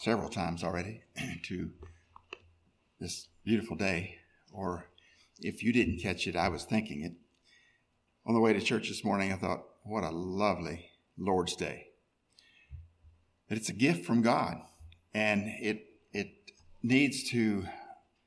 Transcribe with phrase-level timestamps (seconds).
[0.00, 1.02] several times already
[1.44, 1.70] to
[2.98, 4.16] this beautiful day,
[4.50, 4.86] or
[5.40, 7.12] if you didn't catch it, I was thinking it.
[8.26, 11.88] On the way to church this morning, I thought, what a lovely Lord's Day.
[13.48, 14.56] That it's a gift from God,
[15.12, 16.28] and it it
[16.82, 17.64] needs to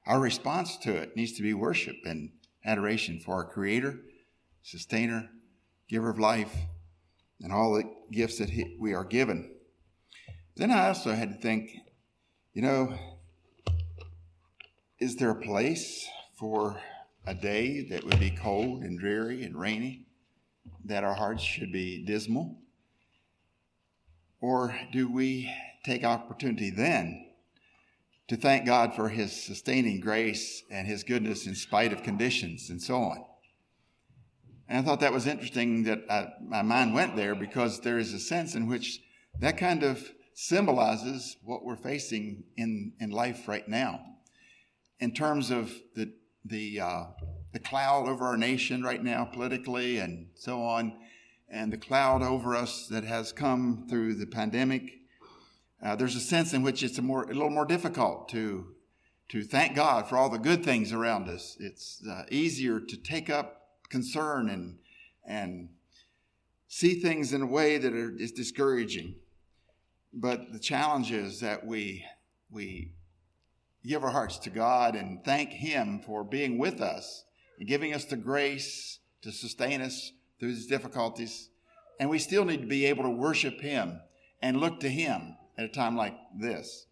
[0.05, 2.31] our response to it needs to be worship and
[2.65, 3.99] adoration for our Creator,
[4.61, 5.29] Sustainer,
[5.89, 6.53] Giver of life,
[7.39, 9.53] and all the gifts that he, we are given.
[10.55, 11.71] Then I also had to think,
[12.53, 12.93] you know,
[14.99, 16.79] is there a place for
[17.25, 20.05] a day that would be cold and dreary and rainy,
[20.85, 22.59] that our hearts should be dismal?
[24.41, 25.51] Or do we
[25.83, 27.29] take opportunity then
[28.27, 32.81] to thank God for his sustaining grace and his goodness in spite of conditions and
[32.81, 33.25] so on?
[34.69, 38.13] And I thought that was interesting that I, my mind went there because there is
[38.13, 39.01] a sense in which
[39.39, 44.01] that kind of symbolizes what we're facing in, in life right now.
[44.99, 46.13] In terms of the,
[46.45, 47.03] the, uh,
[47.51, 50.93] the cloud over our nation right now, politically and so on,
[51.49, 54.99] and the cloud over us that has come through the pandemic,
[55.83, 58.67] uh, there's a sense in which it's a, more, a little more difficult to,
[59.29, 61.57] to thank God for all the good things around us.
[61.59, 64.77] It's uh, easier to take up concern and,
[65.27, 65.69] and
[66.67, 69.15] see things in a way that are, is discouraging.
[70.13, 72.05] But the challenge is that we,
[72.51, 72.93] we
[73.83, 77.25] give our hearts to God and thank Him for being with us
[77.59, 81.49] and giving us the grace to sustain us through these difficulties.
[81.99, 83.99] And we still need to be able to worship Him
[84.41, 86.85] and look to Him at a time like this.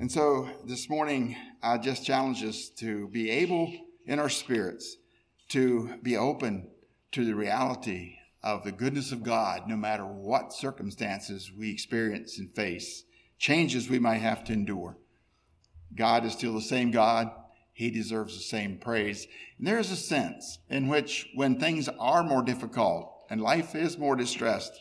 [0.00, 3.72] And so this morning, I just challenge us to be able
[4.06, 4.96] in our spirits
[5.50, 6.68] to be open
[7.12, 12.54] to the reality of the goodness of God, no matter what circumstances we experience and
[12.54, 13.04] face,
[13.38, 14.96] changes we might have to endure.
[15.94, 17.30] God is still the same God.
[17.72, 19.26] He deserves the same praise.
[19.58, 23.98] And there is a sense in which, when things are more difficult and life is
[23.98, 24.72] more distressed,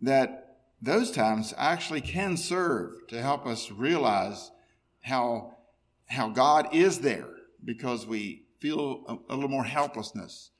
[0.00, 4.50] that those times actually can serve to help us realize
[5.02, 5.56] how,
[6.06, 7.28] how God is there
[7.64, 10.51] because we feel a, a little more helplessness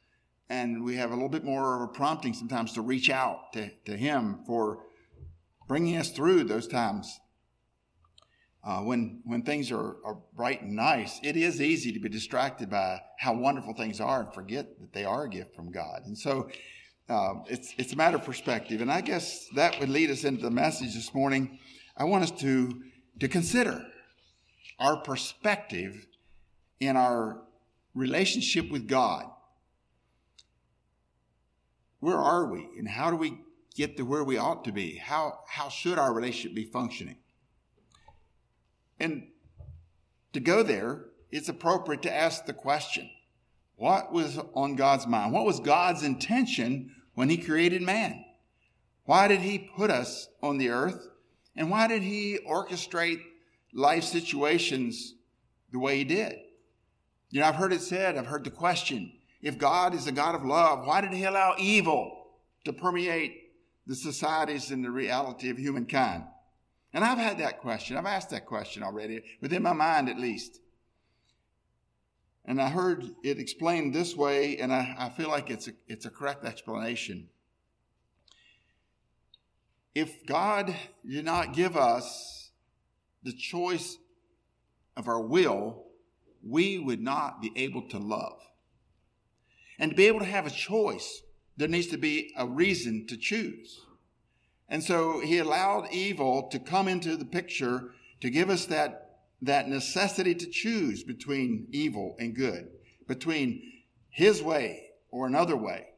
[0.53, 3.71] and we have a little bit more of a prompting sometimes to reach out to,
[3.87, 4.85] to Him for
[5.67, 7.21] bringing us through those times.
[8.63, 12.69] Uh, when when things are, are bright and nice, it is easy to be distracted
[12.71, 16.03] by how wonderful things are and forget that they are a gift from God.
[16.05, 16.49] And so
[17.09, 18.83] uh, it's it's a matter of perspective.
[18.83, 21.59] And I guess that would lead us into the message this morning.
[21.97, 22.83] I want us to
[23.21, 23.83] to consider
[24.79, 26.07] our perspective
[26.79, 27.43] in our
[27.95, 29.32] relationship with God
[32.03, 33.39] where are we and how do we
[33.77, 34.97] get to where we ought to be?
[34.97, 37.19] How, how should our relationship be functioning?
[38.99, 39.29] And
[40.33, 43.09] to go there, it's appropriate to ask the question
[43.77, 45.33] what was on God's mind?
[45.33, 48.25] What was God's intention when He created man?
[49.05, 51.07] Why did He put us on the earth?
[51.55, 53.21] And why did He orchestrate
[53.73, 55.15] life situations
[55.71, 56.35] the way He did?
[57.31, 60.35] You know, I've heard it said, I've heard the question if God is a God
[60.35, 62.27] of love, why did he allow evil
[62.65, 63.51] to permeate
[63.87, 66.25] the societies and the reality of humankind?
[66.95, 67.97] And I've had that question.
[67.97, 70.61] I've asked that question already, within my mind at least.
[72.45, 76.07] And I heard it explained this way, and I, I feel like it's a, it's
[76.07, 77.29] a correct explanation.
[79.95, 80.75] If God
[81.09, 82.51] did not give us
[83.23, 83.99] the choice
[84.97, 85.85] of our will,
[86.43, 88.41] we would not be able to love.
[89.79, 91.23] And to be able to have a choice,
[91.57, 93.81] there needs to be a reason to choose.
[94.69, 97.91] And so he allowed evil to come into the picture
[98.21, 102.69] to give us that, that necessity to choose between evil and good,
[103.07, 103.63] between
[104.09, 105.89] his way or another way.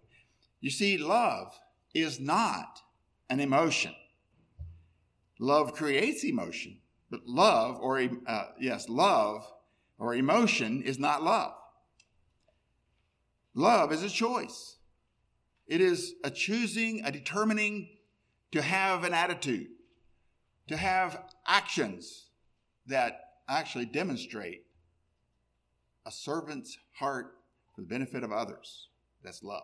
[0.60, 1.58] You see, love
[1.94, 2.80] is not
[3.30, 3.94] an emotion.
[5.38, 6.78] Love creates emotion,
[7.10, 9.44] but love, or uh, yes, love
[9.98, 11.53] or emotion is not love.
[13.54, 14.77] Love is a choice.
[15.66, 17.89] It is a choosing, a determining
[18.53, 19.68] to have an attitude,
[20.68, 22.27] to have actions
[22.86, 24.65] that actually demonstrate
[26.06, 27.36] a servant's heart
[27.74, 28.89] for the benefit of others.
[29.22, 29.62] That's love.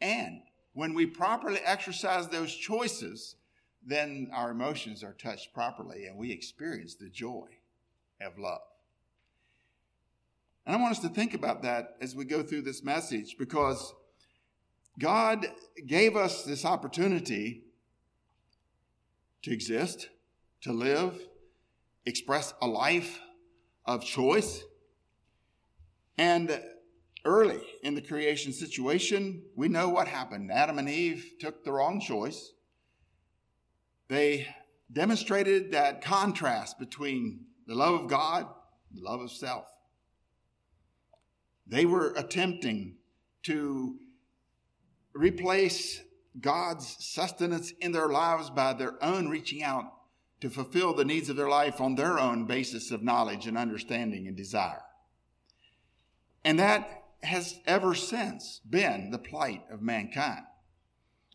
[0.00, 0.42] And
[0.72, 3.36] when we properly exercise those choices,
[3.84, 7.48] then our emotions are touched properly and we experience the joy
[8.22, 8.60] of love.
[10.66, 13.94] And I want us to think about that as we go through this message because
[14.98, 15.46] God
[15.86, 17.64] gave us this opportunity
[19.42, 20.08] to exist,
[20.62, 21.18] to live,
[22.04, 23.20] express a life
[23.86, 24.62] of choice.
[26.18, 26.60] And
[27.24, 30.52] early in the creation situation, we know what happened.
[30.52, 32.52] Adam and Eve took the wrong choice.
[34.08, 34.46] They
[34.92, 38.46] demonstrated that contrast between the love of God,
[38.92, 39.66] the love of self.
[41.70, 42.96] They were attempting
[43.44, 43.96] to
[45.14, 46.02] replace
[46.40, 49.84] God's sustenance in their lives by their own reaching out
[50.40, 54.26] to fulfill the needs of their life on their own basis of knowledge and understanding
[54.26, 54.82] and desire.
[56.44, 60.44] And that has ever since been the plight of mankind.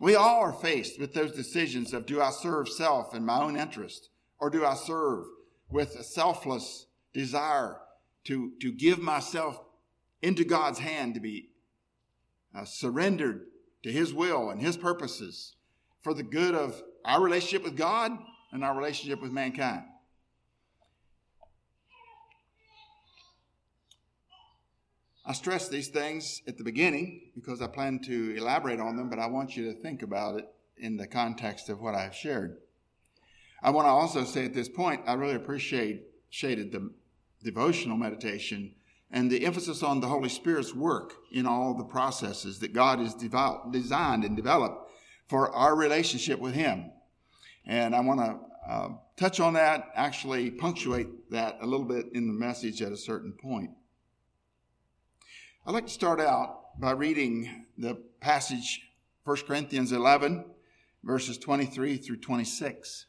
[0.01, 3.55] We all are faced with those decisions of do I serve self and my own
[3.55, 4.09] interest,
[4.39, 5.25] or do I serve
[5.69, 7.77] with a selfless desire
[8.25, 9.59] to, to give myself
[10.25, 11.49] into God's hand to be
[12.57, 13.45] uh, surrendered
[13.83, 15.55] to His will and His purposes
[16.01, 18.11] for the good of our relationship with God
[18.51, 19.83] and our relationship with mankind.
[25.27, 29.19] I stress these things at the beginning because I plan to elaborate on them, but
[29.19, 30.47] I want you to think about it
[30.77, 32.57] in the context of what I've shared.
[33.61, 36.91] I want to also say at this point, I really appreciate shaded the
[37.43, 38.73] devotional meditation
[39.15, 43.15] and the emphasis on the Holy Spirit's work in all the processes that God has
[43.15, 44.91] designed and developed
[45.29, 46.91] for our relationship with Him.
[47.65, 52.27] And I want to uh, touch on that, actually punctuate that a little bit in
[52.27, 53.69] the message at a certain point.
[55.65, 58.81] I'd like to start out by reading the passage
[59.23, 60.43] 1 Corinthians 11,
[61.05, 63.05] verses 23 through 26.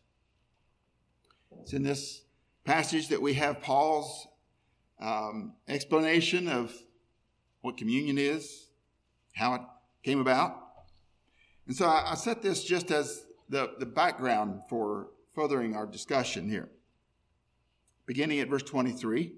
[1.63, 2.23] It's in this
[2.65, 4.29] passage that we have Paul's
[5.01, 6.73] um, explanation of
[7.61, 8.69] what communion is,
[9.35, 9.61] how it
[10.03, 10.63] came about.
[11.67, 16.49] And so I, I set this just as the, the background for furthering our discussion
[16.49, 16.71] here.
[18.07, 19.33] Beginning at verse 23.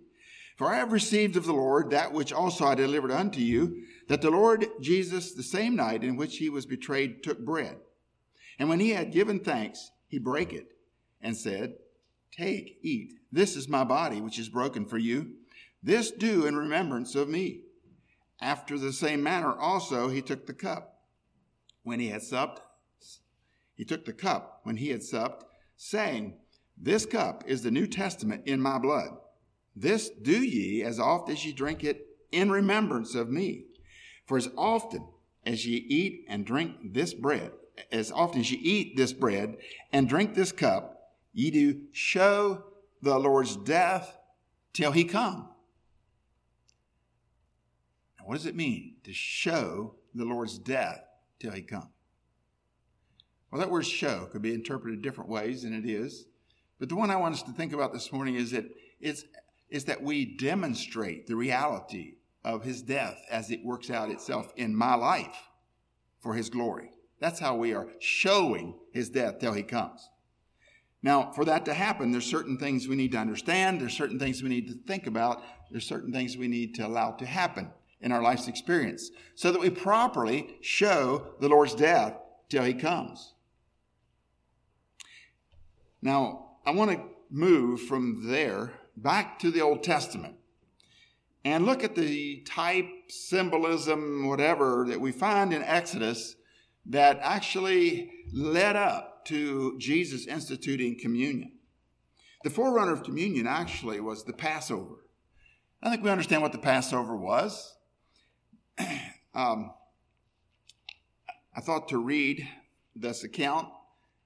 [0.57, 4.23] For I have received of the Lord that which also I delivered unto you, that
[4.23, 7.77] the Lord Jesus, the same night in which he was betrayed, took bread.
[8.59, 10.73] And when he had given thanks, he brake it
[11.23, 11.75] and said,
[12.33, 13.15] Take, eat.
[13.31, 15.33] This is my body, which is broken for you.
[15.83, 17.63] This do in remembrance of me.
[18.41, 21.03] After the same manner also he took the cup.
[21.83, 22.61] When he had supped,
[23.75, 25.45] he took the cup when he had supped,
[25.77, 26.35] saying,
[26.77, 29.11] This cup is the New Testament in my blood.
[29.75, 33.67] This do ye as oft as ye drink it in remembrance of me.
[34.27, 35.07] For as often
[35.47, 37.53] as ye eat and drink this bread,
[37.93, 39.57] as often as ye eat this bread
[39.93, 42.65] and drink this cup, ye do show
[43.01, 44.19] the Lord's death
[44.73, 45.48] till he come.
[48.29, 51.01] What does it mean to show the Lord's death
[51.41, 51.87] till he comes?
[53.51, 56.27] Well, that word show could be interpreted different ways, and it is.
[56.79, 58.67] But the one I want us to think about this morning is that
[59.01, 59.25] it's
[59.71, 64.77] is that we demonstrate the reality of his death as it works out itself in
[64.77, 65.49] my life
[66.21, 66.91] for his glory.
[67.21, 70.07] That's how we are showing his death till he comes.
[71.03, 74.43] Now, for that to happen, there's certain things we need to understand, there's certain things
[74.43, 78.13] we need to think about, there's certain things we need to allow to happen in
[78.13, 82.15] our life's experience so that we properly show the Lord's death
[82.49, 83.35] till he comes.
[86.01, 90.37] Now, I want to move from there back to the Old Testament
[91.45, 96.37] and look at the type, symbolism, whatever that we find in Exodus
[96.87, 101.53] that actually led up to Jesus instituting communion.
[102.45, 105.05] The forerunner of communion actually was the Passover.
[105.83, 107.77] I think we understand what the Passover was.
[109.39, 109.71] Um,
[111.57, 112.47] I thought to read
[112.97, 113.69] this account.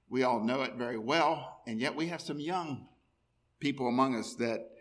[0.09, 2.87] We all know it very well, and yet we have some young
[3.59, 4.71] people among us that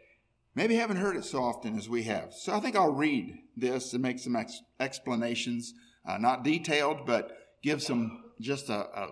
[0.55, 2.33] maybe haven't heard it so often as we have.
[2.33, 5.75] So I think I'll read this and make some ex- explanations,
[6.07, 9.09] uh, not detailed, but give some just a, a,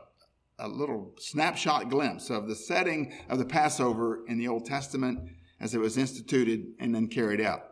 [0.58, 5.20] a little snapshot glimpse of the setting of the Passover in the Old Testament
[5.60, 7.64] as it was instituted and then carried out.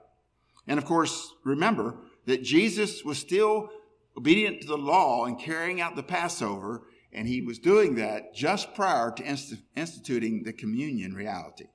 [0.67, 1.97] And of course, remember
[2.29, 3.71] that Jesus was still
[4.15, 8.75] obedient to the law and carrying out the Passover, and he was doing that just
[8.75, 11.69] prior to inst- instituting the communion reality.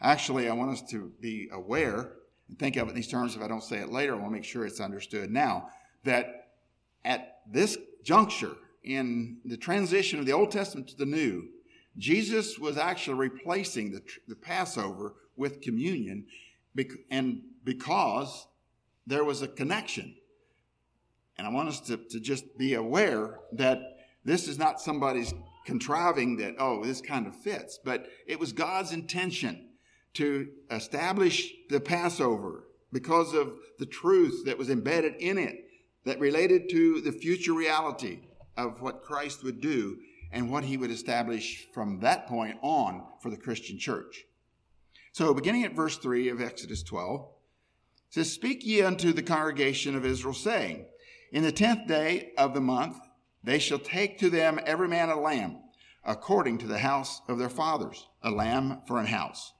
[0.00, 2.12] Actually, I want us to be aware
[2.48, 3.36] and think of it in these terms.
[3.36, 5.68] If I don't say it later, I want to make sure it's understood now
[6.04, 6.48] that
[7.04, 11.48] at this juncture in the transition of the Old Testament to the New,
[11.98, 16.24] Jesus was actually replacing the, the Passover with communion,
[17.10, 18.46] and because
[19.06, 20.14] there was a connection.
[21.38, 23.80] And I want us to, to just be aware that
[24.24, 27.78] this is not somebody's contriving that, oh, this kind of fits.
[27.82, 29.68] But it was God's intention
[30.14, 35.64] to establish the Passover because of the truth that was embedded in it
[36.04, 38.20] that related to the future reality
[38.56, 39.98] of what Christ would do
[40.32, 44.24] and what he would establish from that point on for the Christian church.
[45.12, 47.28] So, beginning at verse 3 of Exodus 12,
[48.12, 50.84] says, Speak ye unto the congregation of Israel, saying,
[51.32, 52.96] In the tenth day of the month
[53.42, 55.58] they shall take to them every man a lamb,
[56.04, 59.54] according to the house of their fathers, a lamb for an house.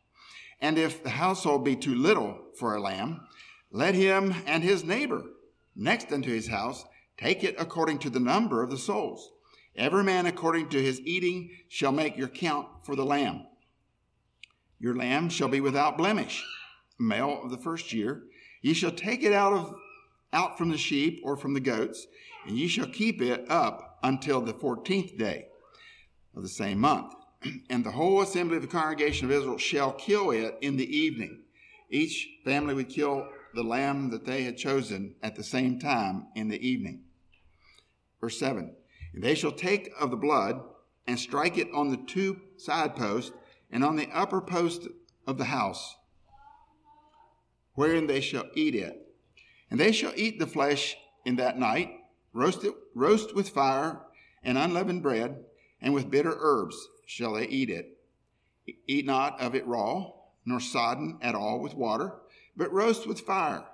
[0.60, 3.22] And if the household be too little for a lamb,
[3.70, 5.24] let him and his neighbor
[5.74, 6.84] next unto his house
[7.16, 9.32] take it according to the number of the souls.
[9.74, 13.46] Every man according to his eating shall make your count for the lamb.
[14.78, 16.44] Your lamb shall be without blemish,
[16.98, 18.24] male of the first year.
[18.62, 19.74] Ye shall take it out of
[20.32, 22.06] out from the sheep or from the goats,
[22.46, 25.46] and ye shall keep it up until the fourteenth day
[26.34, 27.12] of the same month
[27.70, 31.42] and the whole assembly of the congregation of Israel shall kill it in the evening.
[31.90, 36.48] Each family would kill the lamb that they had chosen at the same time in
[36.48, 37.02] the evening.
[38.20, 38.74] Verse 7
[39.14, 40.62] And they shall take of the blood
[41.06, 43.32] and strike it on the two side posts
[43.70, 44.86] and on the upper post
[45.26, 45.96] of the house,
[47.74, 48.98] wherein they shall eat it.
[49.70, 51.90] And they shall eat the flesh in that night,
[52.32, 54.00] roast it, roast with fire
[54.42, 55.44] and unleavened bread,
[55.80, 56.76] and with bitter herbs
[57.06, 57.98] shall they eat it.
[58.86, 60.10] Eat not of it raw,
[60.44, 62.14] nor sodden at all with water,
[62.56, 63.64] but roast with fire,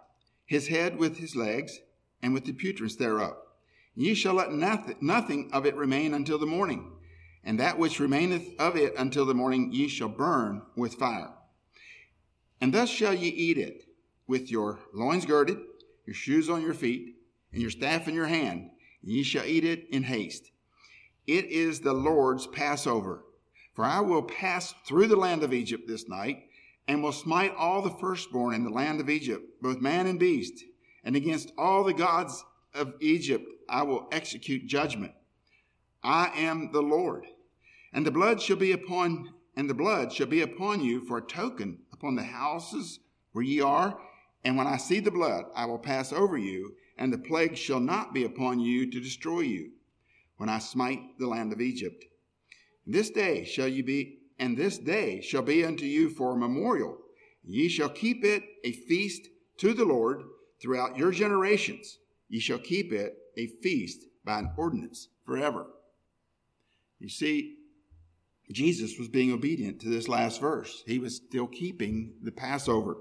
[0.46, 1.80] his head with his legs,
[2.22, 3.36] and with the purtenance thereof.
[3.94, 6.92] Ye shall let nothing of it remain until the morning,
[7.42, 11.32] and that which remaineth of it until the morning ye shall burn with fire.
[12.60, 13.84] And thus shall ye eat it,
[14.28, 15.58] with your loins girded,
[16.06, 17.16] your shoes on your feet,
[17.52, 18.70] and your staff in your hand,
[19.02, 20.50] and ye shall eat it in haste.
[21.26, 23.24] It is the Lord's Passover.
[23.74, 26.44] For I will pass through the land of Egypt this night,
[26.88, 30.64] and will smite all the firstborn in the land of Egypt, both man and beast.
[31.04, 32.44] And against all the gods
[32.74, 35.12] of Egypt I will execute judgment.
[36.02, 37.26] I am the Lord.
[37.92, 41.22] And the blood shall be upon and the blood shall be upon you for a
[41.22, 43.00] token upon the houses
[43.32, 43.98] where ye are.
[44.44, 47.80] And when I see the blood, I will pass over you, and the plague shall
[47.80, 49.70] not be upon you to destroy you
[50.36, 52.04] when I smite the land of Egypt.
[52.86, 56.98] This day shall you be, and this day shall be unto you for a memorial.
[57.44, 59.28] Ye shall keep it a feast
[59.58, 60.22] to the Lord
[60.60, 61.98] throughout your generations.
[62.28, 65.66] Ye shall keep it a feast by an ordinance forever.
[66.98, 67.56] You see,
[68.50, 70.82] Jesus was being obedient to this last verse.
[70.86, 72.96] He was still keeping the Passover.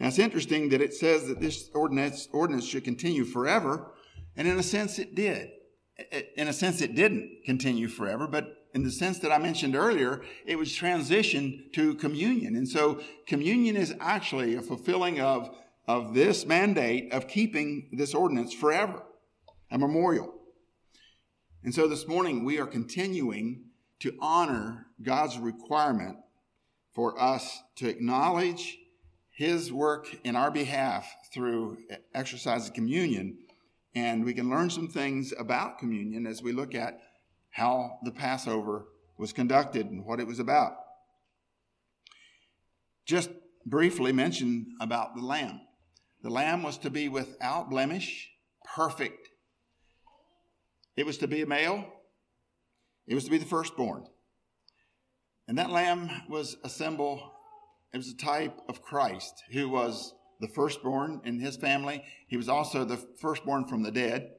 [0.00, 3.92] Now it's interesting that it says that this ordinance, ordinance should continue forever,
[4.36, 5.50] and in a sense it did
[6.36, 10.22] in a sense, it didn't continue forever, but in the sense that I mentioned earlier,
[10.46, 12.56] it was transitioned to communion.
[12.56, 15.54] And so communion is actually a fulfilling of,
[15.88, 19.02] of this mandate of keeping this ordinance forever,
[19.70, 20.34] a memorial.
[21.64, 23.64] And so this morning we are continuing
[24.00, 26.16] to honor God's requirement
[26.94, 28.78] for us to acknowledge
[29.30, 31.78] his work in our behalf through
[32.14, 33.38] exercise of communion
[33.94, 37.00] and we can learn some things about communion as we look at
[37.50, 38.86] how the Passover
[39.18, 40.72] was conducted and what it was about.
[43.04, 43.30] Just
[43.66, 45.60] briefly mention about the lamb.
[46.22, 48.30] The lamb was to be without blemish,
[48.76, 49.28] perfect.
[50.96, 51.84] It was to be a male.
[53.06, 54.04] It was to be the firstborn.
[55.48, 57.32] And that lamb was a symbol,
[57.92, 62.04] it was a type of Christ who was the firstborn in his family.
[62.28, 64.30] He was also the firstborn from the dead.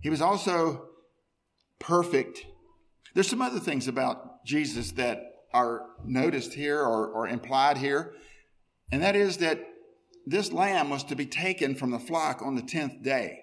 [0.00, 0.88] He was also
[1.78, 2.44] perfect.
[3.14, 8.14] There's some other things about Jesus that are noticed here or, or implied here,
[8.90, 9.60] and that is that
[10.26, 13.40] this lamb was to be taken from the flock on the 10th day,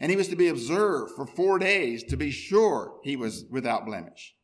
[0.00, 3.86] and he was to be observed for four days to be sure he was without
[3.86, 4.34] blemish.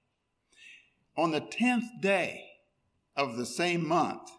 [1.16, 2.44] On the 10th day
[3.16, 4.30] of the same month,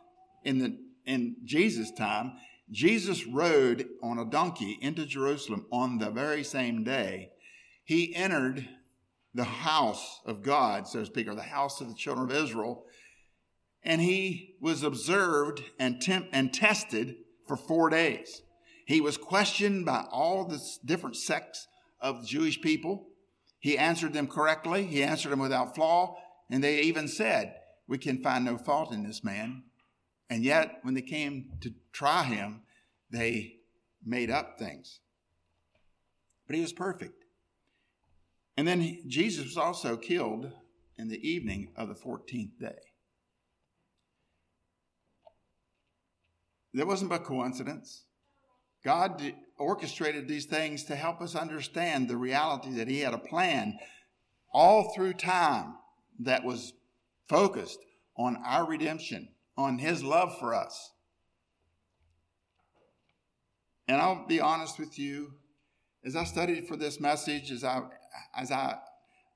[0.44, 2.34] in the in Jesus' time,
[2.70, 7.32] Jesus rode on a donkey into Jerusalem on the very same day.
[7.84, 8.68] He entered
[9.34, 12.86] the house of God, so to speak, or the house of the children of Israel,
[13.84, 17.16] and he was observed and, temp- and tested
[17.48, 18.42] for four days.
[18.86, 21.68] He was questioned by all the different sects
[22.00, 23.08] of the Jewish people.
[23.60, 26.18] He answered them correctly, he answered them without flaw,
[26.50, 27.56] and they even said,
[27.88, 29.64] We can find no fault in this man.
[30.32, 32.62] And yet, when they came to try him,
[33.12, 33.58] they
[34.04, 35.02] made up things.
[36.48, 37.26] But he was perfect.
[38.56, 40.50] And then he, Jesus was also killed
[40.98, 42.80] in the evening of the 14th day.
[46.76, 48.06] That wasn't by coincidence.
[48.86, 53.78] God orchestrated these things to help us understand the reality that He had a plan
[54.54, 55.76] all through time
[56.22, 56.72] that was
[57.28, 57.80] focused
[58.18, 59.28] on our redemption,
[59.58, 60.92] on His love for us.
[63.88, 65.34] And I'll be honest with you,
[66.06, 67.82] as I studied for this message, as I
[68.36, 68.78] as I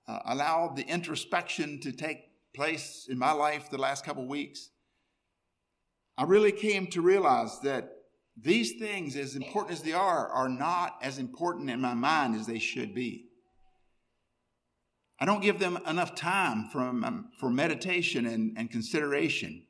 [0.08, 2.20] uh, allowed the introspection to take
[2.54, 4.70] place in my life the last couple weeks,
[6.18, 7.92] I really came to realize that
[8.38, 12.48] these things, as important as they are, are not as important in my mind as
[12.48, 13.28] they should be.
[15.20, 19.64] I don't give them enough time for, um, for meditation and, and consideration.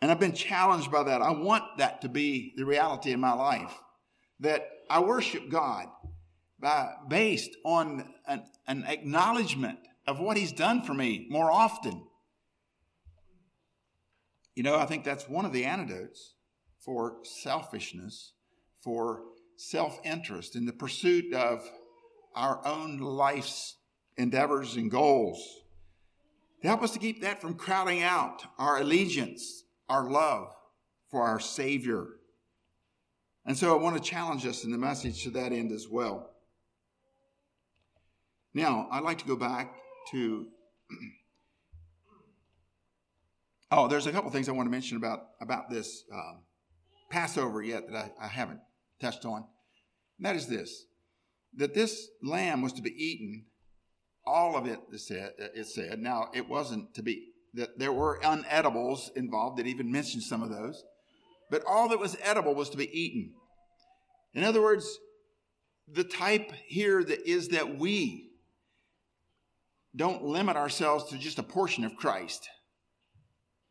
[0.00, 1.22] And I've been challenged by that.
[1.22, 3.72] I want that to be the reality in my life
[4.40, 5.86] that I worship God
[6.60, 12.02] by, based on an, an acknowledgement of what He's done for me more often.
[14.54, 16.34] You know, I think that's one of the antidotes
[16.78, 18.32] for selfishness,
[18.80, 19.22] for
[19.56, 21.68] self interest, in the pursuit of
[22.34, 23.76] our own life's
[24.16, 25.42] endeavors and goals.
[26.62, 30.54] To help us to keep that from crowding out our allegiance, our love
[31.10, 32.06] for our Savior.
[33.44, 36.30] And so I want to challenge us in the message to that end as well.
[38.54, 39.72] Now, I'd like to go back
[40.10, 40.46] to.
[43.70, 46.42] oh, there's a couple things I want to mention about, about this um,
[47.10, 48.60] Passover yet that I, I haven't
[49.00, 49.44] touched on.
[50.18, 50.86] And that is this
[51.56, 53.46] that this lamb was to be eaten,
[54.26, 55.98] all of it, it said, it said.
[55.98, 59.58] Now, it wasn't to be, that there were unedibles involved.
[59.58, 60.82] It even mentioned some of those.
[61.50, 63.32] But all that was edible was to be eaten.
[64.34, 64.98] In other words,
[65.88, 68.30] the type here that is that we
[69.94, 72.48] don't limit ourselves to just a portion of Christ,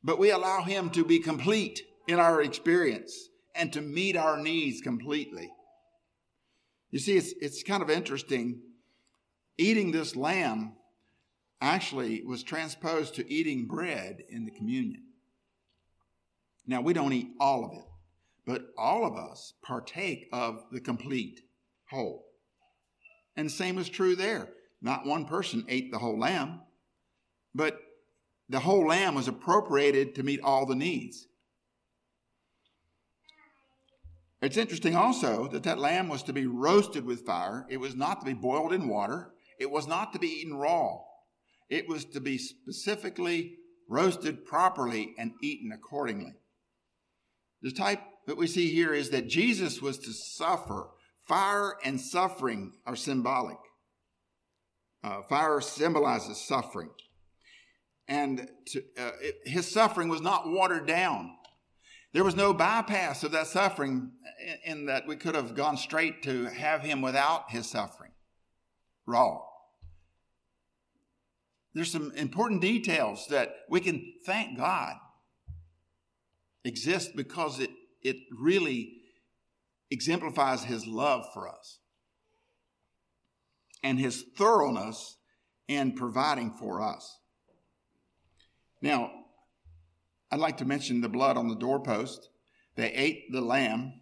[0.04, 3.14] but we allow Him to be complete in our experience
[3.54, 5.52] and to meet our needs completely.
[6.90, 8.62] You see, it's, it's kind of interesting.
[9.58, 10.74] Eating this lamb
[11.62, 15.04] actually was transposed to eating bread in the communion.
[16.68, 17.86] Now, we don't eat all of it,
[18.46, 21.42] but all of us partake of the complete
[21.90, 22.26] whole.
[23.36, 24.50] And the same is true there.
[24.82, 26.62] Not one person ate the whole lamb,
[27.54, 27.80] but
[28.50, 31.28] the whole lamb was appropriated to meet all the needs.
[34.42, 37.66] It's interesting also that that lamb was to be roasted with fire.
[37.70, 39.32] It was not to be boiled in water.
[39.60, 41.00] It was not to be eaten raw.
[41.70, 43.58] It was to be specifically
[43.90, 46.34] roasted properly and eaten accordingly.
[47.62, 50.90] The type that we see here is that Jesus was to suffer.
[51.28, 53.58] Fire and suffering are symbolic.
[55.04, 56.90] Uh, fire symbolizes suffering.
[58.08, 61.32] And to, uh, it, his suffering was not watered down.
[62.14, 64.12] There was no bypass of that suffering
[64.66, 68.12] in, in that we could have gone straight to have him without his suffering.
[69.06, 69.42] Raw.
[71.76, 74.96] There's some important details that we can thank God
[76.64, 77.70] exist because it,
[78.02, 78.94] it really
[79.92, 81.80] exemplifies his love for us
[83.84, 85.18] and his thoroughness
[85.68, 87.20] in providing for us.
[88.82, 89.12] Now,
[90.32, 92.30] I'd like to mention the blood on the doorpost.
[92.76, 94.02] They ate the lamb,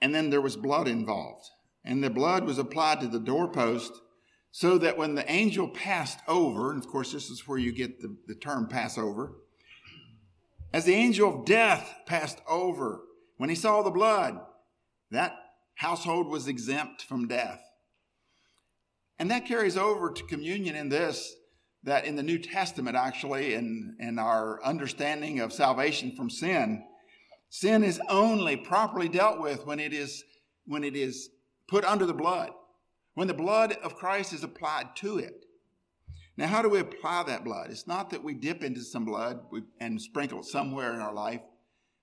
[0.00, 1.44] and then there was blood involved.
[1.84, 3.92] And the blood was applied to the doorpost
[4.52, 8.00] so that when the angel passed over, and of course, this is where you get
[8.00, 9.32] the, the term Passover,
[10.72, 13.00] as the angel of death passed over,
[13.36, 14.38] when he saw the blood,
[15.10, 15.34] that
[15.74, 17.60] household was exempt from death.
[19.18, 21.34] And that carries over to communion in this
[21.82, 26.84] that in the New Testament, actually, in, in our understanding of salvation from sin,
[27.48, 30.22] sin is only properly dealt with when it is,
[30.66, 31.30] when it is
[31.68, 32.50] put under the blood,
[33.14, 35.44] when the blood of Christ is applied to it.
[36.36, 37.70] Now, how do we apply that blood?
[37.70, 39.40] It's not that we dip into some blood
[39.80, 41.42] and sprinkle it somewhere in our life,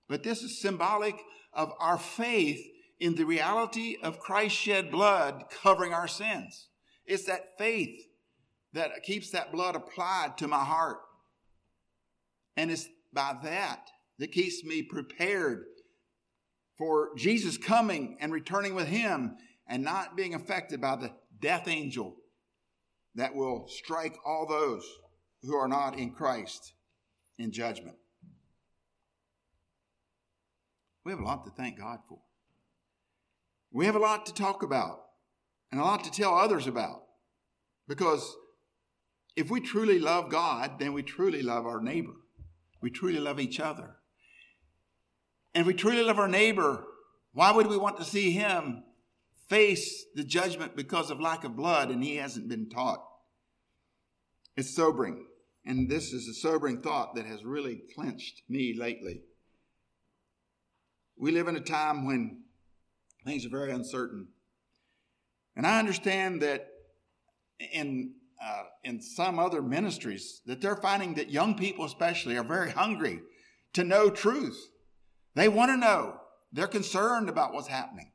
[0.08, 1.16] but this is symbolic
[1.52, 2.64] of our faith
[3.00, 6.68] in the reality of Christ's shed blood covering our sins.
[7.06, 8.06] It's that faith
[8.74, 10.98] that keeps that blood applied to my heart.
[12.56, 15.64] And it's by that that keeps me prepared
[16.76, 19.36] for Jesus coming and returning with him
[19.68, 22.16] and not being affected by the death angel
[23.14, 24.84] that will strike all those
[25.42, 26.72] who are not in Christ
[27.38, 27.96] in judgment.
[31.04, 32.18] We have a lot to thank God for.
[33.72, 35.00] We have a lot to talk about
[35.70, 37.02] and a lot to tell others about.
[37.86, 38.36] Because
[39.36, 42.14] if we truly love God, then we truly love our neighbor.
[42.80, 43.96] We truly love each other.
[45.54, 46.84] And if we truly love our neighbor,
[47.32, 48.84] why would we want to see him
[49.48, 53.04] face the judgment because of lack of blood and he hasn't been taught?
[54.56, 55.26] It's sobering.
[55.64, 59.22] And this is a sobering thought that has really clenched me lately.
[61.16, 62.42] We live in a time when
[63.24, 64.28] things are very uncertain.
[65.56, 66.68] And I understand that
[67.72, 72.70] in uh, in some other ministries that they're finding that young people especially are very
[72.70, 73.20] hungry
[73.72, 74.70] to know truth
[75.34, 76.14] they want to know
[76.52, 78.12] they're concerned about what's happening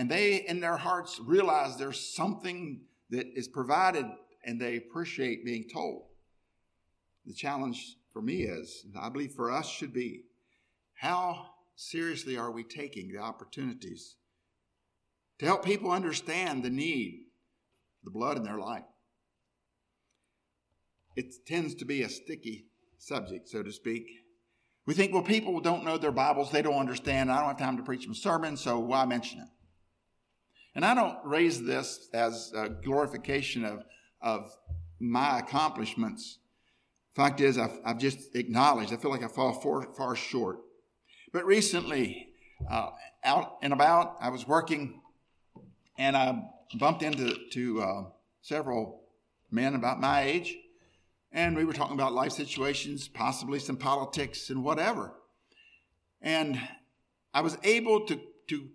[0.00, 4.06] and they in their hearts realize there's something that is provided
[4.44, 6.04] and they appreciate being told
[7.26, 10.22] the challenge for me is and i believe for us should be
[10.94, 14.16] how seriously are we taking the opportunities
[15.38, 17.26] to help people understand the need
[18.02, 18.84] the blood in their life
[21.16, 22.66] it tends to be a sticky
[22.98, 24.06] subject, so to speak.
[24.86, 27.30] We think, well, people don't know their Bibles, they don't understand.
[27.30, 29.48] I don't have time to preach them a sermon, so why mention it?
[30.74, 33.84] And I don't raise this as a glorification of,
[34.20, 34.50] of
[34.98, 36.38] my accomplishments.
[37.14, 40.58] Fact is, I've, I've just acknowledged, I feel like I fall far, far short.
[41.32, 42.28] But recently,
[42.70, 42.90] uh,
[43.24, 45.00] out and about, I was working
[45.98, 46.42] and I
[46.78, 48.02] bumped into to, uh,
[48.42, 49.02] several
[49.50, 50.56] men about my age
[51.32, 55.14] and we were talking about life situations, possibly some politics and whatever.
[56.20, 56.60] And
[57.32, 58.68] I was able to, to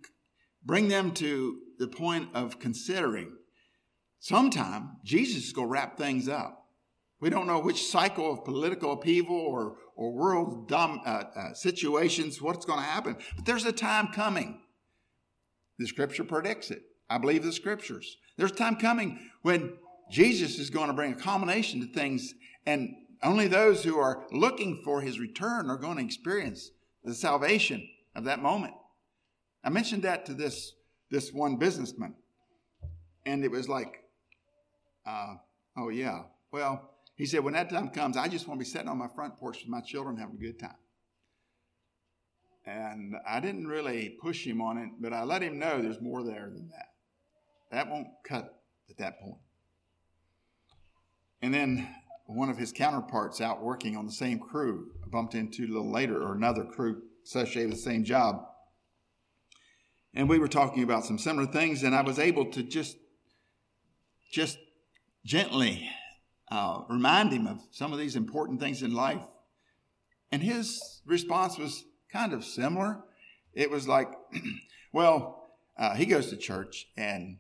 [0.64, 3.32] bring them to the point of considering
[4.20, 6.66] sometime Jesus is going to wrap things up.
[7.20, 12.42] We don't know which cycle of political upheaval or, or world dom, uh, uh, situations,
[12.42, 13.18] what's going to happen.
[13.36, 14.62] But there's a time coming.
[15.80, 16.84] The scripture predicts it.
[17.10, 18.18] I believe the scriptures.
[18.38, 19.78] There's a time coming when
[20.12, 22.34] Jesus is going to bring a culmination to things,
[22.66, 26.72] and only those who are looking for his return are going to experience
[27.04, 28.74] the salvation of that moment.
[29.64, 30.74] I mentioned that to this,
[31.10, 32.16] this one businessman,
[33.26, 34.04] and it was like,
[35.06, 35.36] uh,
[35.78, 36.24] oh, yeah.
[36.52, 39.08] Well, he said, when that time comes, I just want to be sitting on my
[39.08, 40.76] front porch with my children having a good time.
[42.66, 46.24] And I didn't really push him on it, but I let him know there's more
[46.24, 46.88] there than that.
[47.72, 49.38] That won't cut at that point.
[51.42, 51.88] And then
[52.26, 56.22] one of his counterparts out working on the same crew bumped into a little later,
[56.24, 58.48] or another crew associated with the same job.
[60.16, 62.96] And we were talking about some similar things, and I was able to just,
[64.32, 64.58] just
[65.26, 65.90] gently
[66.50, 69.22] uh, remind him of some of these important things in life.
[70.32, 73.04] And his response was kind of similar.
[73.54, 74.10] It was like,
[74.94, 77.38] well, uh, he goes to church and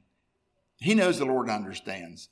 [0.77, 2.29] he knows the Lord understands.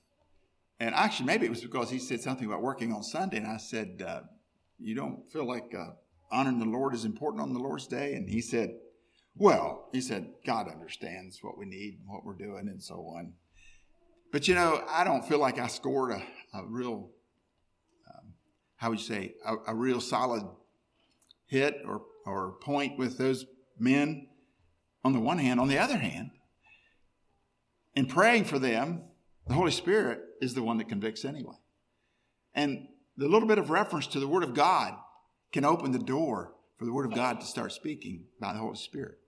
[0.80, 3.38] And actually, maybe it was because he said something about working on Sunday.
[3.38, 4.22] And I said, uh,
[4.80, 5.92] You don't feel like uh,
[6.32, 8.16] honoring the Lord is important on the Lord's day?
[8.16, 8.76] And he said,
[9.36, 13.34] Well, he said, God understands what we need what we're doing and so on.
[14.32, 16.24] But you know, I don't feel like I scored a,
[16.58, 17.10] a real,
[18.08, 18.34] um,
[18.78, 20.44] how would you say, a, a real solid
[21.48, 23.46] hit or, or point with those
[23.80, 24.28] men
[25.04, 25.60] on the one hand.
[25.60, 26.32] On the other hand,
[27.96, 29.04] in praying for them,
[29.48, 31.56] the Holy Spirit is the one that convicts anyway.
[32.56, 34.96] And the little bit of reference to the Word of God
[35.52, 38.76] can open the door for the Word of God to start speaking by the Holy
[38.76, 39.20] Spirit.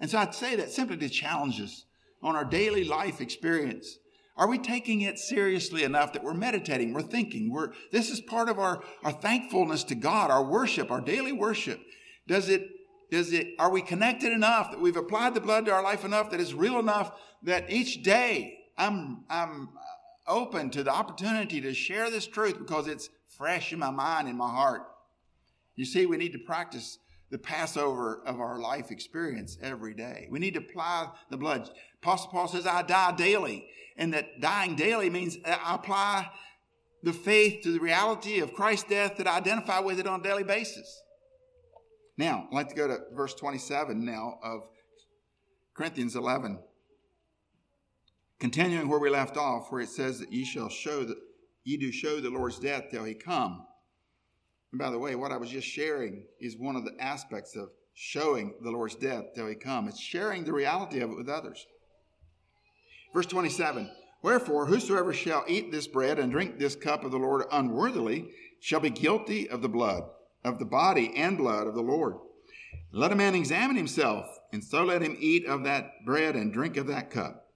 [0.00, 1.84] And so I'd say that simply to challenge us
[2.22, 3.98] on our daily life experience.
[4.36, 8.48] Are we taking it seriously enough that we're meditating, we're thinking, we're, this is part
[8.48, 11.80] of our, our thankfulness to God, our worship, our daily worship.
[12.26, 12.68] Does it,
[13.12, 16.30] does it, are we connected enough that we've applied the blood to our life enough
[16.30, 17.12] that it's real enough
[17.44, 19.68] that each day I'm, I'm
[20.26, 24.38] open to the opportunity to share this truth because it's fresh in my mind and
[24.38, 24.82] my heart.
[25.76, 26.98] You see, we need to practice
[27.34, 30.28] the Passover of our life experience every day.
[30.30, 31.68] We need to apply the blood.
[32.00, 33.66] Apostle Paul says, I die daily.
[33.96, 36.30] And that dying daily means I apply
[37.02, 40.22] the faith to the reality of Christ's death that I identify with it on a
[40.22, 41.02] daily basis.
[42.16, 44.68] Now, I'd like to go to verse 27 now of
[45.74, 46.60] Corinthians 11.
[48.38, 51.18] Continuing where we left off, where it says that ye shall show that
[51.64, 53.66] ye do show the Lord's death till he come.
[54.74, 57.70] And by the way, what I was just sharing is one of the aspects of
[57.94, 59.86] showing the Lord's death till he come.
[59.86, 61.64] It's sharing the reality of it with others.
[63.14, 63.88] Verse 27
[64.20, 68.80] Wherefore, whosoever shall eat this bread and drink this cup of the Lord unworthily shall
[68.80, 70.02] be guilty of the blood,
[70.42, 72.16] of the body and blood of the Lord.
[72.90, 76.76] Let a man examine himself, and so let him eat of that bread and drink
[76.76, 77.46] of that cup.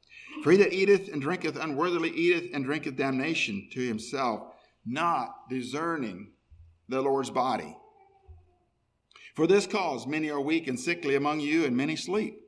[0.45, 4.55] For he that eateth and drinketh unworthily eateth and drinketh damnation to himself,
[4.87, 6.29] not discerning
[6.89, 7.77] the Lord's body.
[9.35, 12.41] For this cause many are weak and sickly among you, and many sleep.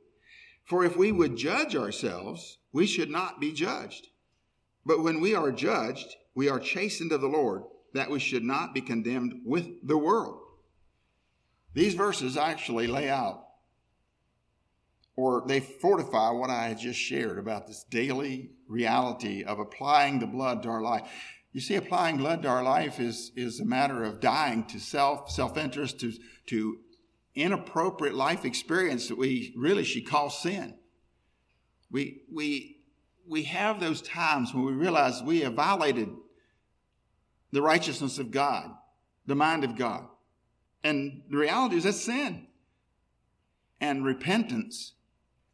[0.65, 4.07] For if we would judge ourselves, we should not be judged.
[4.85, 8.73] But when we are judged, we are chastened of the Lord, that we should not
[8.73, 10.39] be condemned with the world.
[11.73, 13.45] These verses actually lay out
[15.15, 20.27] or they fortify what I had just shared about this daily reality of applying the
[20.27, 21.09] blood to our life.
[21.53, 25.29] You see, applying blood to our life is, is a matter of dying to self,
[25.31, 26.13] self-interest, to,
[26.47, 26.77] to
[27.35, 30.75] inappropriate life experience that we really should call sin.
[31.89, 32.77] We, we,
[33.27, 36.09] we have those times when we realize we have violated
[37.51, 38.71] the righteousness of God,
[39.25, 40.05] the mind of God.
[40.83, 42.47] And the reality is that's sin.
[43.81, 44.93] And repentance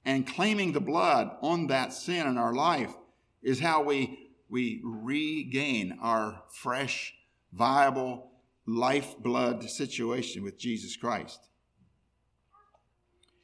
[0.05, 2.93] and claiming the blood on that sin in our life
[3.41, 7.13] is how we, we regain our fresh,
[7.53, 8.31] viable,
[8.65, 11.39] lifeblood situation with Jesus Christ.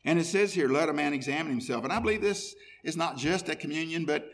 [0.05, 1.83] And it says here, let a man examine himself.
[1.83, 4.29] And I believe this is not just at communion, but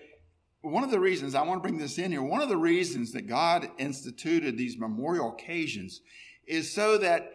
[0.61, 3.13] one of the reasons I want to bring this in here, one of the reasons
[3.13, 6.01] that God instituted these memorial occasions
[6.47, 7.31] is so that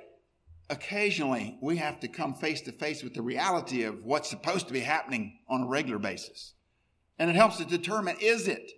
[0.68, 4.73] occasionally we have to come face to face with the reality of what's supposed to
[4.73, 6.55] be happening on a regular basis.
[7.18, 8.73] And it helps to determine is it?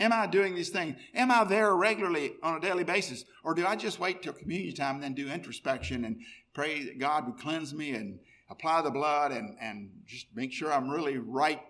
[0.00, 0.96] Am I doing these things?
[1.14, 3.24] Am I there regularly on a daily basis?
[3.44, 6.20] Or do I just wait till communion time and then do introspection and
[6.52, 8.18] pray that God would cleanse me and
[8.50, 11.60] apply the blood and, and just make sure I'm really right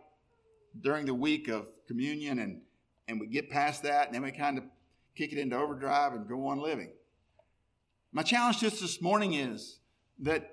[0.80, 2.62] during the week of communion and,
[3.08, 4.64] and we get past that and then we kind of
[5.14, 6.92] kick it into overdrive and go on living?
[8.12, 9.80] My challenge us this morning is
[10.20, 10.50] that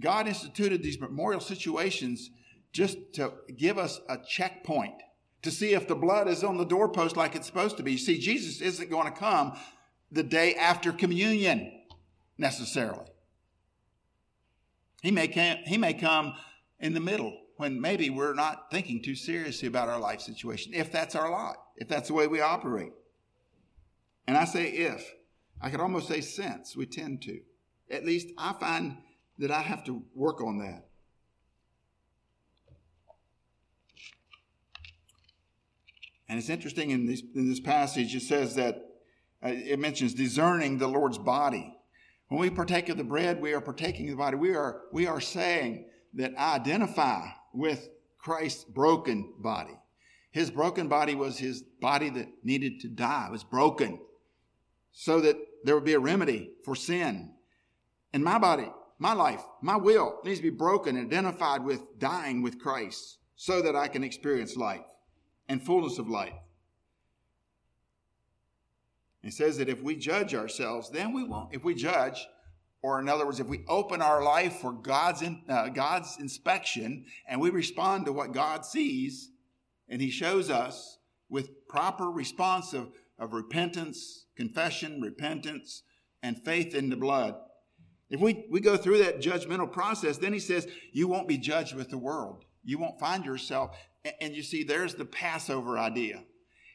[0.00, 2.30] God instituted these memorial situations
[2.72, 5.00] just to give us a checkpoint
[5.44, 7.92] to see if the blood is on the doorpost like it's supposed to be.
[7.92, 9.56] You see, Jesus isn't going to come
[10.10, 11.70] the day after communion
[12.38, 13.06] necessarily.
[15.02, 16.32] He may, come, he may come
[16.80, 20.90] in the middle when maybe we're not thinking too seriously about our life situation, if
[20.90, 22.92] that's our lot, if that's the way we operate.
[24.26, 25.12] And I say if.
[25.60, 27.38] I could almost say since we tend to.
[27.90, 28.96] At least I find
[29.38, 30.83] that I have to work on that.
[36.28, 38.76] And it's interesting in this, in this passage, it says that
[39.44, 41.76] uh, it mentions discerning the Lord's body.
[42.28, 44.36] When we partake of the bread, we are partaking of the body.
[44.36, 49.78] We are, we are saying that I identify with Christ's broken body.
[50.30, 53.26] His broken body was his body that needed to die.
[53.28, 54.00] It was broken
[54.92, 57.34] so that there would be a remedy for sin.
[58.12, 62.42] And my body, my life, my will needs to be broken and identified with dying
[62.42, 64.84] with Christ so that I can experience life
[65.48, 66.34] and fullness of life.
[69.22, 71.54] It says that if we judge ourselves, then we won't.
[71.54, 72.26] If we judge,
[72.82, 77.06] or in other words, if we open our life for God's, in, uh, God's inspection
[77.26, 79.30] and we respond to what God sees
[79.88, 80.98] and He shows us
[81.30, 85.82] with proper response of, of repentance, confession, repentance,
[86.22, 87.34] and faith in the blood.
[88.10, 91.74] If we, we go through that judgmental process, then he says, you won't be judged
[91.74, 92.44] with the world.
[92.62, 93.76] You won't find yourself.
[94.20, 96.24] And you see, there's the Passover idea.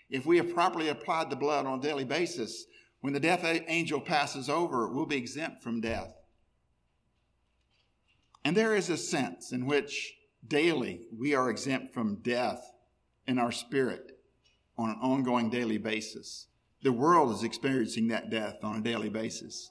[0.10, 2.66] If we have properly applied the blood on a daily basis,
[3.02, 6.14] when the death angel passes over, we'll be exempt from death.
[8.44, 10.16] And there is a sense in which
[10.48, 12.72] daily we are exempt from death
[13.28, 14.18] in our spirit
[14.78, 16.48] on an ongoing daily basis.
[16.82, 19.70] The world is experiencing that death on a daily basis.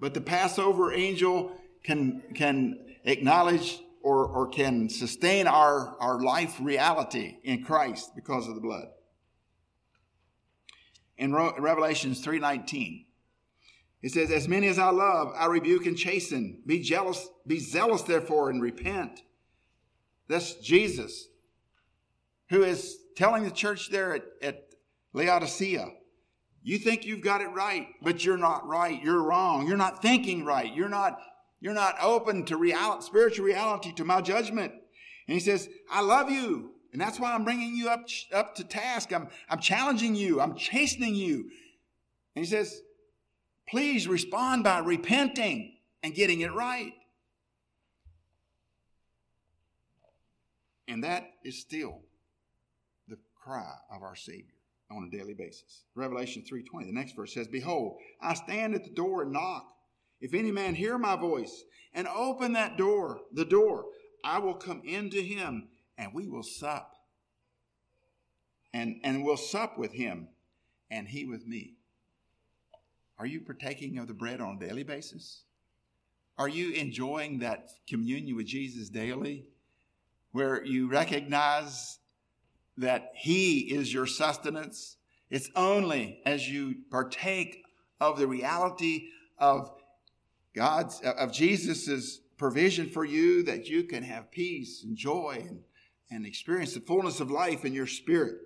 [0.00, 7.38] But the Passover angel can, can acknowledge or, or can sustain our, our life reality
[7.44, 8.86] in Christ because of the blood.
[11.16, 13.06] In Revelations 3.19,
[14.02, 16.62] it says, As many as I love, I rebuke and chasten.
[16.66, 19.20] Be jealous, be zealous therefore and repent.
[20.28, 21.28] That's Jesus,
[22.48, 24.64] who is telling the church there at, at
[25.12, 25.88] Laodicea.
[26.64, 29.02] You think you've got it right, but you're not right.
[29.02, 29.66] You're wrong.
[29.66, 30.72] You're not thinking right.
[30.72, 31.18] You're not,
[31.62, 34.72] you're not open to reality, spiritual reality, to my judgment.
[35.28, 36.72] And he says, I love you.
[36.92, 39.12] And that's why I'm bringing you up, up to task.
[39.12, 40.40] I'm, I'm challenging you.
[40.40, 41.50] I'm chastening you.
[42.34, 42.82] And he says,
[43.68, 46.94] please respond by repenting and getting it right.
[50.88, 52.00] And that is still
[53.06, 54.46] the cry of our Savior
[54.90, 55.84] on a daily basis.
[55.94, 59.72] Revelation 3:20, the next verse says, "Behold, I stand at the door and knock.
[60.22, 63.84] If any man hear my voice and open that door, the door,
[64.24, 66.94] I will come into him and we will sup.
[68.72, 70.28] And, and we'll sup with him,
[70.90, 71.74] and he with me.
[73.18, 75.42] Are you partaking of the bread on a daily basis?
[76.38, 79.44] Are you enjoying that communion with Jesus daily,
[80.32, 81.98] where you recognize
[82.76, 84.96] that He is your sustenance?
[85.30, 87.62] It's only as you partake
[88.00, 89.08] of the reality
[89.38, 89.70] of
[90.54, 95.60] God's, of Jesus's provision for you that you can have peace and joy and,
[96.10, 98.36] and experience the fullness of life in your spirit.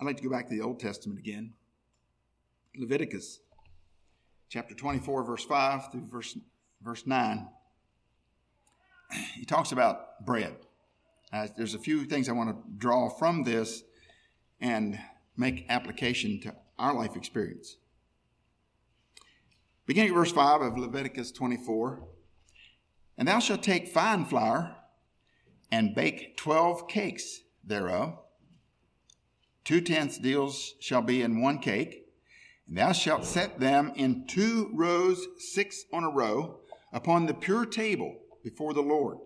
[0.00, 1.54] I'd like to go back to the Old Testament again.
[2.76, 3.40] Leviticus
[4.48, 6.36] chapter 24, verse 5 through verse,
[6.82, 7.48] verse 9.
[9.34, 10.56] He talks about bread.
[11.32, 13.82] Uh, there's a few things I want to draw from this
[14.60, 14.98] and
[15.36, 17.76] make application to our life experience.
[19.86, 22.06] Beginning at verse 5 of Leviticus 24
[23.18, 24.76] And thou shalt take fine flour
[25.70, 28.18] and bake twelve cakes thereof
[29.66, 32.06] Two tenths deals shall be in one cake,
[32.68, 36.60] and thou shalt set them in two rows, six on a row,
[36.92, 39.18] upon the pure table before the Lord.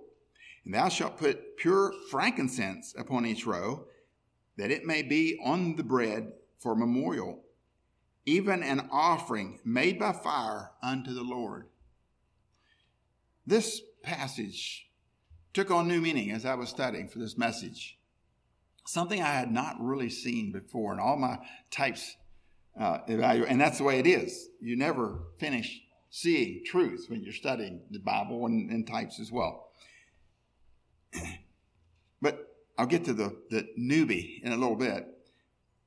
[0.65, 3.87] And thou shalt put pure frankincense upon each row,
[4.57, 7.43] that it may be on the bread for memorial,
[8.27, 11.67] even an offering made by fire unto the Lord.
[13.47, 14.89] This passage
[15.53, 17.99] took on new meaning as I was studying for this message
[18.87, 21.39] something I had not really seen before in all my
[21.71, 22.17] types
[22.79, 24.49] uh, and that's the way it is.
[24.61, 29.70] You never finish seeing truth when you're studying the Bible and, and types as well.
[32.23, 35.07] but I'll get to the, the newbie in a little bit.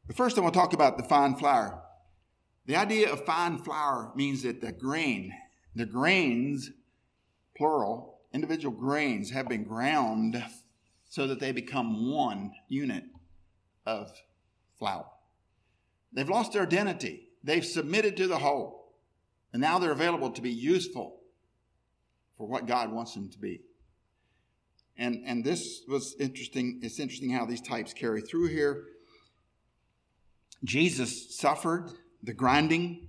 [0.08, 1.82] But first, I want to talk about the fine flour.
[2.66, 5.34] The idea of fine flour means that the grain,
[5.76, 6.72] the grains,
[7.56, 10.44] plural, individual grains have been ground
[11.10, 13.04] so that they become one unit
[13.86, 14.12] of
[14.80, 15.06] flour.
[16.14, 17.30] They've lost their identity.
[17.44, 18.94] They've submitted to the whole.
[19.52, 21.20] And now they're available to be useful
[22.38, 23.62] for what God wants them to be.
[24.97, 26.79] And, and this was interesting.
[26.84, 28.86] It's interesting how these types carry through here.
[30.63, 33.08] Jesus suffered the grinding,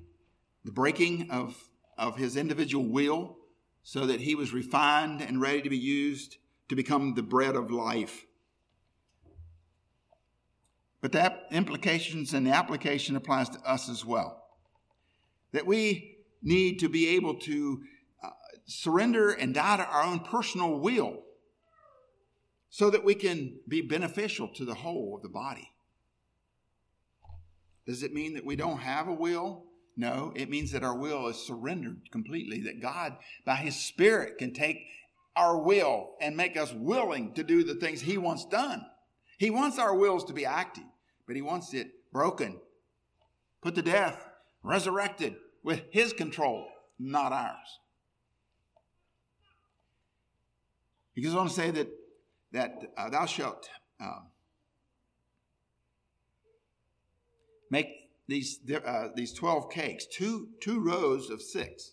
[0.65, 1.57] the breaking of,
[1.99, 3.37] of his individual will
[3.83, 7.71] so that he was refined and ready to be used to become the bread of
[7.71, 8.25] life.
[11.03, 14.43] But that implications and the application applies to us as well.
[15.53, 17.83] That we need to be able to
[18.23, 18.31] uh,
[18.65, 21.24] surrender and die to our own personal will
[22.75, 25.71] so that we can be beneficial to the whole of the body.
[27.87, 29.63] Does it mean that we don't have a will?
[29.97, 34.53] No, it means that our will is surrendered completely, that God, by His Spirit, can
[34.53, 34.81] take
[35.37, 38.85] our will and make us willing to do the things He wants done.
[39.39, 40.83] He wants our wills to be active,
[41.29, 42.59] but He wants it broken,
[43.63, 44.21] put to death,
[44.65, 46.67] resurrected with His control,
[46.99, 47.79] not ours.
[51.15, 51.89] He goes on to say that,
[52.55, 53.69] that uh, thou shalt
[54.01, 54.29] um,
[57.71, 57.89] make
[58.29, 61.93] these, uh, these 12 cakes, two, two rows of six.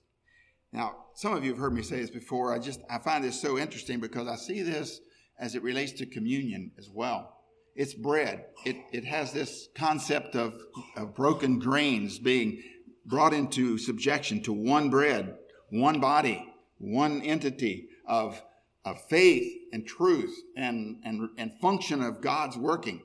[0.71, 2.53] Now, some of you have heard me say this before.
[2.53, 5.01] I just I find this so interesting because I see this
[5.37, 7.37] as it relates to communion as well.
[7.75, 8.45] It's bread.
[8.63, 10.53] It, it has this concept of,
[10.95, 12.61] of broken grains being
[13.05, 15.35] brought into subjection to one bread,
[15.71, 16.47] one body,
[16.77, 18.41] one entity of,
[18.83, 23.01] of faith and truth and, and, and function of God's working.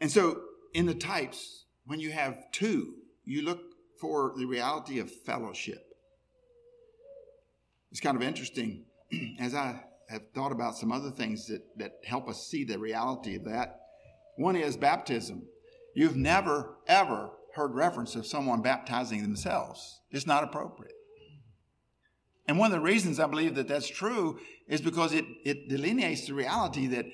[0.00, 0.40] And so
[0.74, 3.60] in the types, when you have two, you look
[4.00, 5.84] for the reality of fellowship.
[7.90, 8.84] It's kind of interesting
[9.40, 13.36] as I have thought about some other things that, that help us see the reality
[13.36, 13.80] of that.
[14.36, 15.42] One is baptism.
[15.94, 20.00] You've never, ever heard reference of someone baptizing themselves.
[20.10, 20.94] It's not appropriate.
[22.48, 26.26] And one of the reasons I believe that that's true is because it, it delineates
[26.26, 27.04] the reality that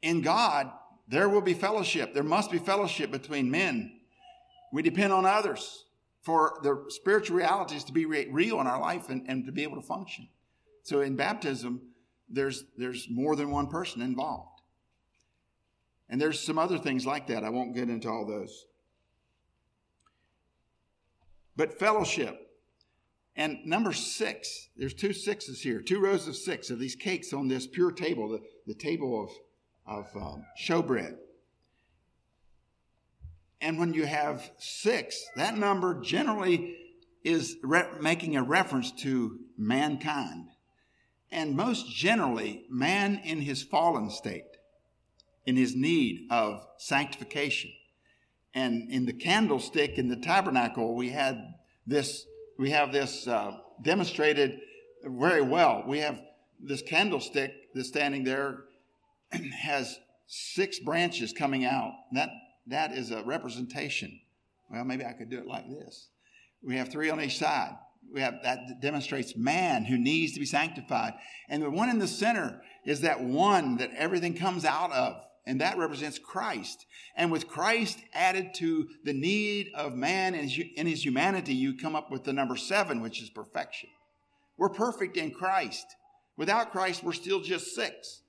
[0.00, 0.72] in God,
[1.06, 2.14] there will be fellowship.
[2.14, 4.00] There must be fellowship between men.
[4.72, 5.84] We depend on others
[6.22, 9.76] for the spiritual realities to be real in our life and, and to be able
[9.76, 10.28] to function.
[10.82, 11.82] So in baptism,
[12.28, 14.62] there's, there's more than one person involved.
[16.08, 17.44] And there's some other things like that.
[17.44, 18.66] I won't get into all those.
[21.56, 22.45] But fellowship.
[23.36, 27.48] And number six, there's two sixes here, two rows of six of these cakes on
[27.48, 29.30] this pure table, the, the table of,
[29.86, 31.16] of um, showbread.
[33.60, 36.76] And when you have six, that number generally
[37.24, 40.48] is re- making a reference to mankind.
[41.30, 44.44] And most generally, man in his fallen state,
[45.44, 47.72] in his need of sanctification.
[48.54, 51.54] And in the candlestick in the tabernacle, we had
[51.86, 52.24] this,
[52.58, 53.52] we have this uh,
[53.82, 54.60] demonstrated
[55.04, 55.84] very well.
[55.86, 56.20] We have
[56.60, 58.64] this candlestick that's standing there
[59.60, 61.92] has six branches coming out.
[62.12, 62.30] That
[62.66, 64.20] that is a representation.
[64.70, 66.08] Well, maybe I could do it like this.
[66.62, 67.76] We have three on each side.
[68.12, 71.14] We have that demonstrates man who needs to be sanctified.
[71.48, 75.22] And the one in the center is that one that everything comes out of.
[75.46, 76.86] And that represents Christ.
[77.14, 82.10] And with Christ added to the need of man in his humanity, you come up
[82.10, 83.88] with the number seven, which is perfection.
[84.58, 85.86] We're perfect in Christ.
[86.36, 88.22] Without Christ, we're still just six.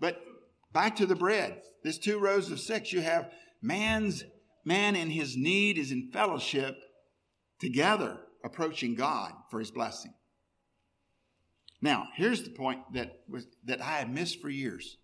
[0.00, 0.20] But
[0.72, 1.62] back to the bread.
[1.82, 2.92] There's two rows of six.
[2.92, 3.30] You have
[3.62, 4.24] man's
[4.64, 6.76] man in his need is in fellowship
[7.60, 10.14] together approaching God for his blessing.
[11.80, 14.96] Now, here's the point that was that I had missed for years,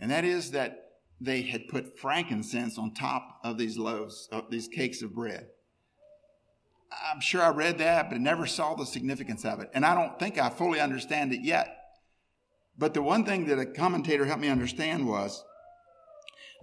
[0.00, 0.82] and that is that
[1.20, 5.48] they had put frankincense on top of these loaves, of these cakes of bread.
[7.10, 9.70] I'm sure I read that, but never saw the significance of it.
[9.74, 11.74] And I don't think I fully understand it yet.
[12.78, 15.42] But the one thing that a commentator helped me understand was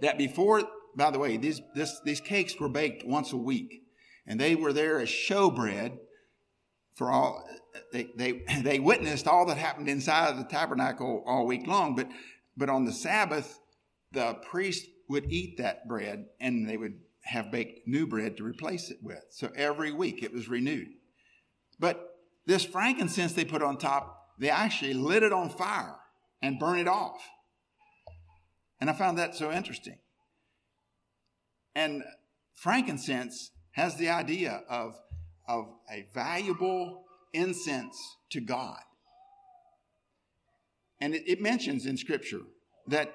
[0.00, 0.62] that before,
[0.96, 3.82] by the way, these, this, these cakes were baked once a week,
[4.26, 5.98] and they were there as showbread
[6.94, 7.44] for all.
[7.92, 12.08] They, they, they witnessed all that happened inside of the tabernacle all week long, but,
[12.56, 13.58] but on the Sabbath,
[14.12, 18.90] the priest would eat that bread and they would have baked new bread to replace
[18.90, 19.24] it with.
[19.30, 20.88] So every week it was renewed.
[21.78, 25.96] But this frankincense they put on top, they actually lit it on fire
[26.42, 27.20] and burn it off.
[28.80, 29.98] And I found that so interesting.
[31.74, 32.04] And
[32.54, 34.94] frankincense has the idea of,
[35.48, 37.96] of a valuable incense
[38.30, 38.80] to God.
[41.04, 42.40] And it, it mentions in Scripture
[42.86, 43.14] that,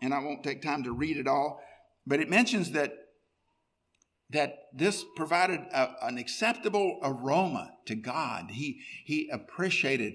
[0.00, 1.60] and I won't take time to read it all,
[2.06, 2.94] but it mentions that
[4.30, 8.50] that this provided a, an acceptable aroma to God.
[8.52, 10.14] He, he appreciated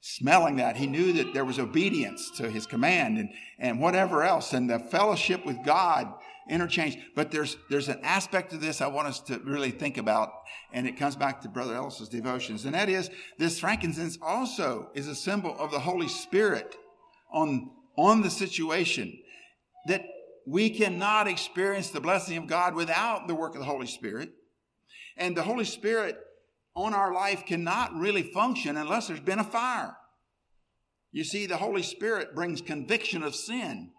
[0.00, 0.76] smelling that.
[0.76, 4.78] He knew that there was obedience to his command and, and whatever else, and the
[4.78, 6.12] fellowship with God
[6.48, 6.98] interchanged.
[7.14, 10.32] But there's, there's an aspect of this I want us to really think about,
[10.72, 15.08] and it comes back to Brother Ellis's devotions, and that is this frankincense also is
[15.08, 16.76] a symbol of the Holy Spirit
[17.32, 19.12] on, on the situation
[19.86, 20.02] that
[20.46, 24.30] we cannot experience the blessing of God without the work of the Holy Spirit.
[25.16, 26.16] And the Holy Spirit
[26.74, 29.96] on our life cannot really function unless there's been a fire.
[31.12, 33.90] You see, the Holy Spirit brings conviction of sin.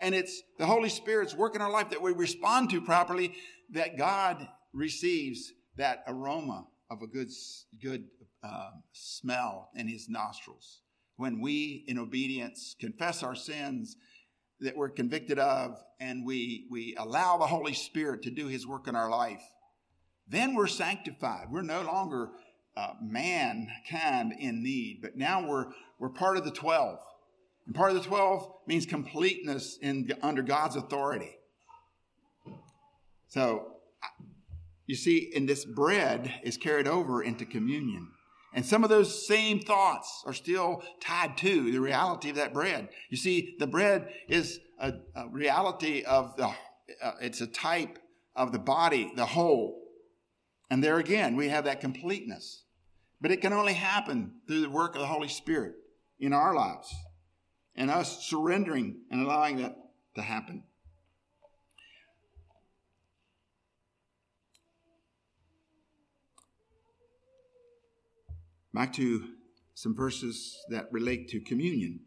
[0.00, 3.34] And it's the Holy Spirit's work in our life that we respond to properly
[3.70, 7.28] that God receives that aroma of a good,
[7.82, 8.04] good
[8.42, 10.80] uh, smell in his nostrils.
[11.16, 13.96] When we, in obedience, confess our sins
[14.60, 18.88] that we're convicted of and we, we allow the Holy Spirit to do his work
[18.88, 19.42] in our life,
[20.28, 21.46] then we're sanctified.
[21.50, 22.30] We're no longer
[22.76, 25.66] uh, mankind in need, but now we're,
[25.98, 26.98] we're part of the 12.
[27.68, 31.36] And part of the 12 means completeness in, under God's authority.
[33.26, 33.74] So,
[34.86, 38.08] you see, in this bread is carried over into communion.
[38.54, 42.88] And some of those same thoughts are still tied to the reality of that bread.
[43.10, 46.46] You see, the bread is a, a reality of the,
[47.02, 47.98] uh, it's a type
[48.34, 49.82] of the body, the whole.
[50.70, 52.64] And there again, we have that completeness.
[53.20, 55.74] But it can only happen through the work of the Holy Spirit
[56.18, 56.94] in our lives
[57.78, 59.76] and us surrendering and allowing that
[60.16, 60.64] to happen.
[68.74, 69.28] Back to
[69.74, 72.00] some verses that relate to communion.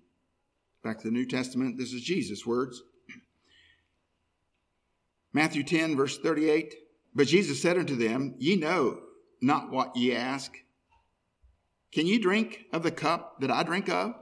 [0.83, 2.83] Back to the New Testament, this is Jesus' words.
[5.33, 6.75] Matthew 10, verse 38.
[7.15, 8.99] But Jesus said unto them, Ye know
[9.41, 10.53] not what ye ask.
[11.93, 14.15] Can ye drink of the cup that I drink of,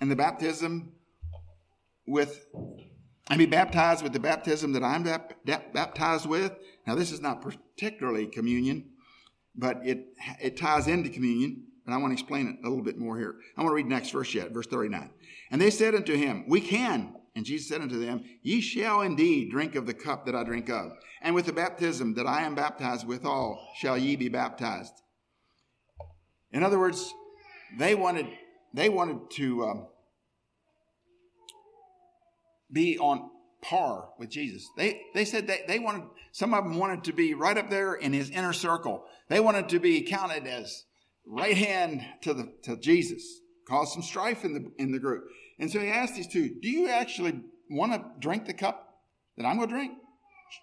[0.00, 0.92] and the baptism
[2.06, 2.46] with,
[3.28, 6.52] and be baptized with the baptism that I'm baptized with?
[6.86, 8.90] Now, this is not particularly communion,
[9.54, 10.06] but it,
[10.40, 11.64] it ties into communion.
[11.84, 13.36] And I want to explain it a little bit more here.
[13.56, 15.10] I want to read next verse yet, verse 39.
[15.50, 17.14] And they said unto him, We can.
[17.36, 20.68] And Jesus said unto them, Ye shall indeed drink of the cup that I drink
[20.68, 20.92] of,
[21.22, 24.94] and with the baptism that I am baptized withal shall ye be baptized.
[26.50, 27.12] In other words,
[27.78, 28.26] they wanted
[28.72, 29.86] they wanted to um,
[32.70, 33.30] be on
[33.62, 34.68] par with Jesus.
[34.76, 37.94] They, they said they, they wanted, some of them wanted to be right up there
[37.94, 39.04] in his inner circle.
[39.28, 40.84] They wanted to be counted as
[41.26, 45.24] right hand to the, to Jesus, cause some strife in the, in the group.
[45.58, 47.40] And so he asked these two, do you actually
[47.70, 49.00] want to drink the cup
[49.36, 49.92] that I'm going to drink?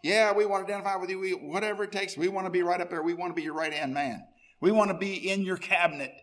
[0.04, 1.20] Yeah, we want to identify with you.
[1.20, 3.04] We, whatever it takes, we want to be right up there.
[3.04, 4.24] We want to be your right hand man.
[4.62, 6.14] We want to be in your cabinet.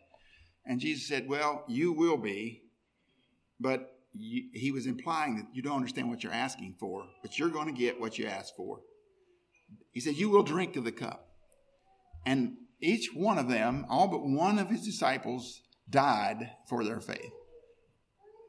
[0.64, 2.62] And Jesus said, Well, you will be,
[3.58, 7.48] but you, he was implying that you don't understand what you're asking for, but you're
[7.48, 8.80] going to get what you ask for.
[9.92, 11.28] He said, You will drink of the cup.
[12.26, 17.32] And each one of them, all but one of his disciples, died for their faith.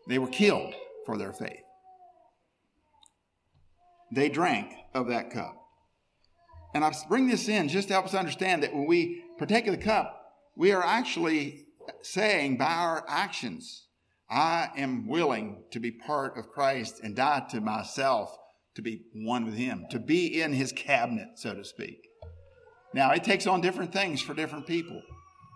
[0.08, 0.74] They were killed
[1.06, 1.64] for their faith.
[4.12, 5.58] They drank of that cup.
[6.74, 9.76] And I bring this in just to help us understand that when we partake of
[9.76, 10.18] the cup,
[10.56, 11.66] we are actually
[12.02, 13.88] saying by our actions,
[14.32, 18.34] I am willing to be part of Christ and die to myself
[18.76, 22.08] to be one with Him, to be in His cabinet, so to speak.
[22.94, 25.02] Now, it takes on different things for different people.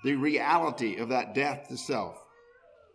[0.03, 2.17] The reality of that death to self.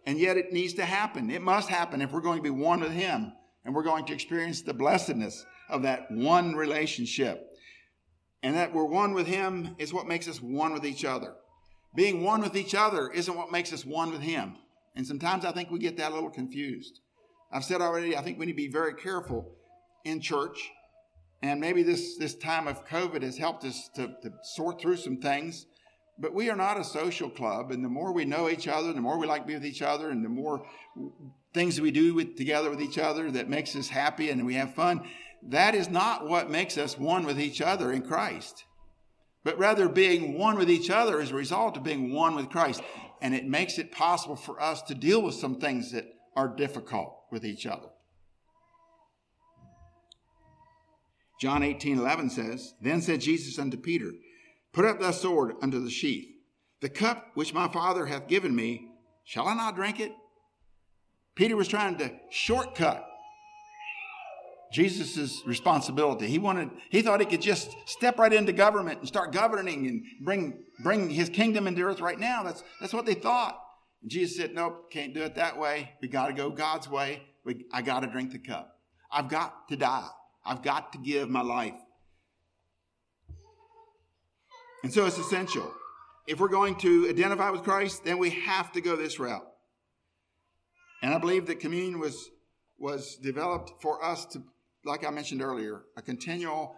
[0.06, 1.30] And yet it needs to happen.
[1.30, 3.32] It must happen if we're going to be one with Him
[3.64, 7.46] and we're going to experience the blessedness of that one relationship.
[8.42, 11.34] And that we're one with Him is what makes us one with each other.
[11.94, 14.56] Being one with each other isn't what makes us one with Him.
[14.94, 17.00] And sometimes I think we get that a little confused.
[17.52, 19.52] I've said already, I think we need to be very careful
[20.04, 20.70] in church.
[21.42, 25.18] And maybe this, this time of COVID has helped us to, to sort through some
[25.18, 25.66] things.
[26.18, 27.70] But we are not a social club.
[27.70, 29.80] And the more we know each other, the more we like to be with each
[29.80, 30.66] other, and the more
[31.54, 34.74] things we do with, together with each other that makes us happy and we have
[34.74, 35.02] fun,
[35.42, 38.64] that is not what makes us one with each other in Christ.
[39.42, 42.82] But rather, being one with each other is a result of being one with Christ
[43.20, 46.06] and it makes it possible for us to deal with some things that
[46.36, 47.88] are difficult with each other.
[51.40, 54.12] John 18 11 says, Then said Jesus unto Peter,
[54.72, 56.28] Put up thy sword unto the sheath.
[56.80, 58.88] The cup which my Father hath given me,
[59.24, 60.12] shall I not drink it?
[61.34, 63.06] Peter was trying to shortcut
[64.72, 66.28] Jesus' responsibility.
[66.28, 70.04] He wanted, he thought he could just step right into government and start governing and
[70.20, 72.42] bring, bring his kingdom into earth right now.
[72.42, 73.60] That's, that's what they thought.
[74.02, 75.92] And Jesus said, Nope, can't do it that way.
[76.00, 77.22] We got to go God's way.
[77.44, 78.78] We, I got to drink the cup.
[79.10, 80.08] I've got to die.
[80.44, 81.74] I've got to give my life.
[84.82, 85.72] And so it's essential.
[86.26, 89.46] If we're going to identify with Christ, then we have to go this route.
[91.02, 92.30] And I believe that communion was,
[92.78, 94.42] was developed for us to
[94.84, 96.76] like I mentioned earlier, a continual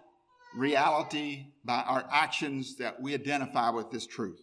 [0.56, 4.40] reality by our actions that we identify with this truth.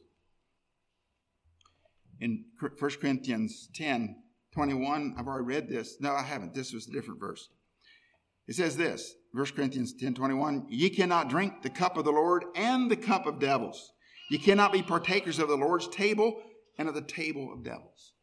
[2.19, 4.15] In 1 Corinthians 10
[4.51, 5.97] 21, I've already read this.
[5.99, 6.55] No, I haven't.
[6.55, 7.49] This was a different verse.
[8.47, 12.45] It says this 1 Corinthians 10 21, ye cannot drink the cup of the Lord
[12.55, 13.93] and the cup of devils.
[14.29, 16.41] Ye cannot be partakers of the Lord's table
[16.77, 18.13] and of the table of devils.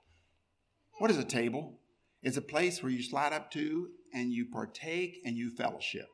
[0.98, 1.78] What is a table?
[2.22, 6.08] It's a place where you slide up to and you partake and you fellowship.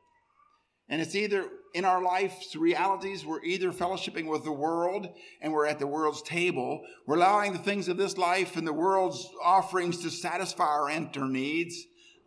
[0.89, 5.07] And it's either in our life's realities, we're either fellowshipping with the world
[5.41, 6.81] and we're at the world's table.
[7.07, 11.25] We're allowing the things of this life and the world's offerings to satisfy our enter
[11.25, 11.81] needs,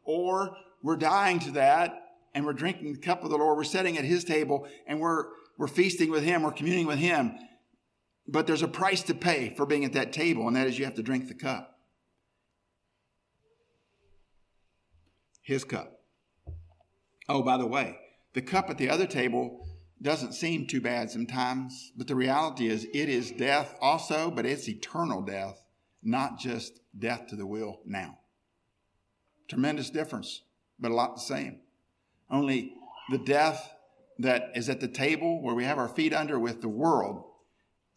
[0.04, 2.02] or we're dying to that
[2.34, 3.58] and we're drinking the cup of the Lord.
[3.58, 5.26] We're sitting at his table and we're,
[5.58, 6.42] we're feasting with him.
[6.42, 7.34] We're communing with him.
[8.26, 10.84] But there's a price to pay for being at that table, and that is you
[10.86, 11.75] have to drink the cup.
[15.46, 16.00] His cup.
[17.28, 17.96] Oh, by the way,
[18.34, 19.64] the cup at the other table
[20.02, 24.68] doesn't seem too bad sometimes, but the reality is it is death also, but it's
[24.68, 25.62] eternal death,
[26.02, 28.18] not just death to the will now.
[29.46, 30.42] Tremendous difference,
[30.80, 31.60] but a lot the same.
[32.28, 32.74] Only
[33.12, 33.72] the death
[34.18, 37.22] that is at the table where we have our feet under with the world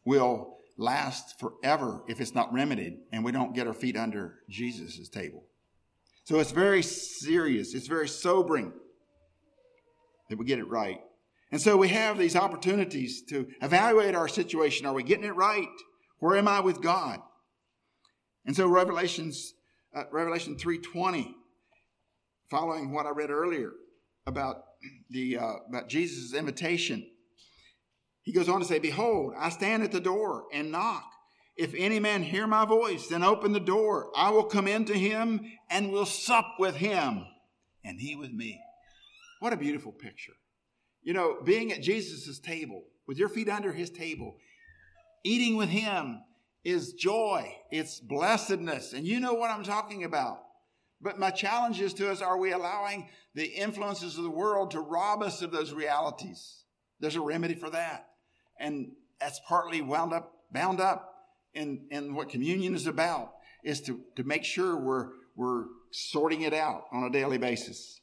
[0.06, 5.10] will last forever if it's not remedied and we don't get our feet under Jesus'
[5.10, 5.49] table.
[6.30, 8.72] So it's very serious, it's very sobering
[10.30, 11.00] that we get it right.
[11.52, 14.86] And so we have these opportunities to evaluate our situation.
[14.86, 15.66] Are we getting it right?
[16.20, 17.20] Where am I with God?
[18.46, 19.56] And so Revelations,
[19.96, 21.34] uh, Revelation 3.20,
[22.52, 23.72] following what I read earlier
[24.28, 24.58] about
[25.10, 27.10] the uh, about Jesus' invitation,
[28.22, 31.10] he goes on to say, Behold, I stand at the door and knock.
[31.60, 34.12] If any man hear my voice, then open the door.
[34.16, 37.26] I will come into him and will sup with him,
[37.84, 38.62] and he with me.
[39.42, 40.32] What a beautiful picture.
[41.02, 44.38] You know, being at Jesus' table, with your feet under his table,
[45.26, 46.22] eating with him
[46.64, 48.94] is joy, it's blessedness.
[48.94, 50.40] And you know what I'm talking about.
[51.02, 54.80] But my challenge is to us are we allowing the influences of the world to
[54.80, 56.64] rob us of those realities?
[57.02, 58.12] There's a remedy for that.
[58.58, 61.10] And that's partly wound up, bound up
[61.54, 63.34] in, in what communion is about,
[63.64, 68.00] is to, to make sure we're, we're sorting it out on a daily basis.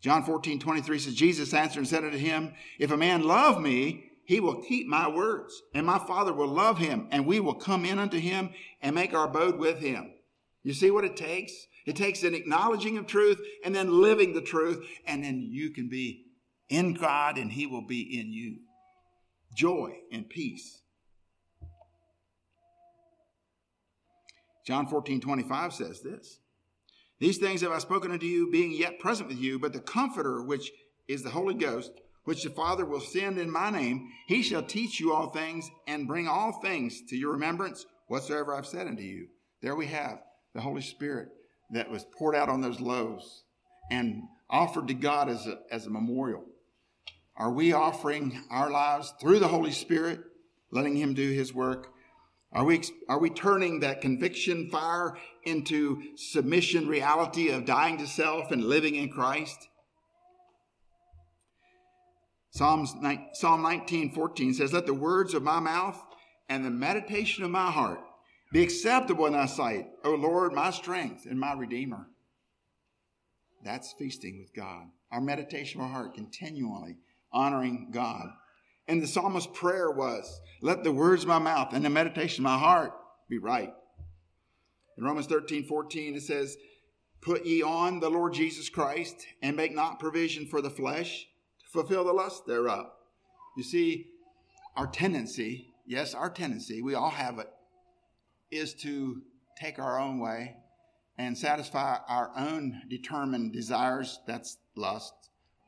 [0.00, 4.10] John 14, 23 says, Jesus answered and said unto him, If a man love me,
[4.24, 7.84] he will keep my words, and my Father will love him, and we will come
[7.84, 8.50] in unto him
[8.82, 10.12] and make our abode with him.
[10.62, 11.52] You see what it takes?
[11.86, 15.88] It takes an acknowledging of truth and then living the truth, and then you can
[15.88, 16.24] be
[16.68, 18.58] in God and he will be in you.
[19.54, 20.82] Joy and peace.
[24.66, 26.40] John 14, 25 says this
[27.20, 30.42] These things have I spoken unto you, being yet present with you, but the Comforter,
[30.42, 30.72] which
[31.06, 31.92] is the Holy Ghost,
[32.24, 36.08] which the Father will send in my name, he shall teach you all things and
[36.08, 39.28] bring all things to your remembrance whatsoever I've said unto you.
[39.62, 40.18] There we have
[40.52, 41.28] the Holy Spirit
[41.70, 43.44] that was poured out on those loaves
[43.90, 46.44] and offered to God as a, as a memorial.
[47.36, 50.20] Are we offering our lives through the Holy Spirit,
[50.72, 51.92] letting Him do His work?
[52.52, 58.50] Are we, are we turning that conviction fire into submission reality of dying to self
[58.50, 59.68] and living in Christ?
[62.50, 62.94] Psalms,
[63.34, 66.02] Psalm 19, 14 says, Let the words of my mouth
[66.48, 68.00] and the meditation of my heart
[68.52, 72.06] be acceptable in thy sight, O Lord, my strength and my redeemer.
[73.62, 74.86] That's feasting with God.
[75.10, 76.96] Our meditation of our heart continually
[77.32, 78.28] honoring God.
[78.88, 82.50] And the psalmist's prayer was, Let the words of my mouth and the meditation of
[82.50, 82.92] my heart
[83.28, 83.72] be right.
[84.96, 86.56] In Romans 13, 14, it says,
[87.20, 91.26] Put ye on the Lord Jesus Christ and make not provision for the flesh
[91.60, 92.86] to fulfill the lust thereof.
[93.56, 94.06] You see,
[94.76, 97.48] our tendency, yes, our tendency, we all have it,
[98.50, 99.22] is to
[99.58, 100.56] take our own way
[101.18, 104.20] and satisfy our own determined desires.
[104.26, 105.14] That's lust.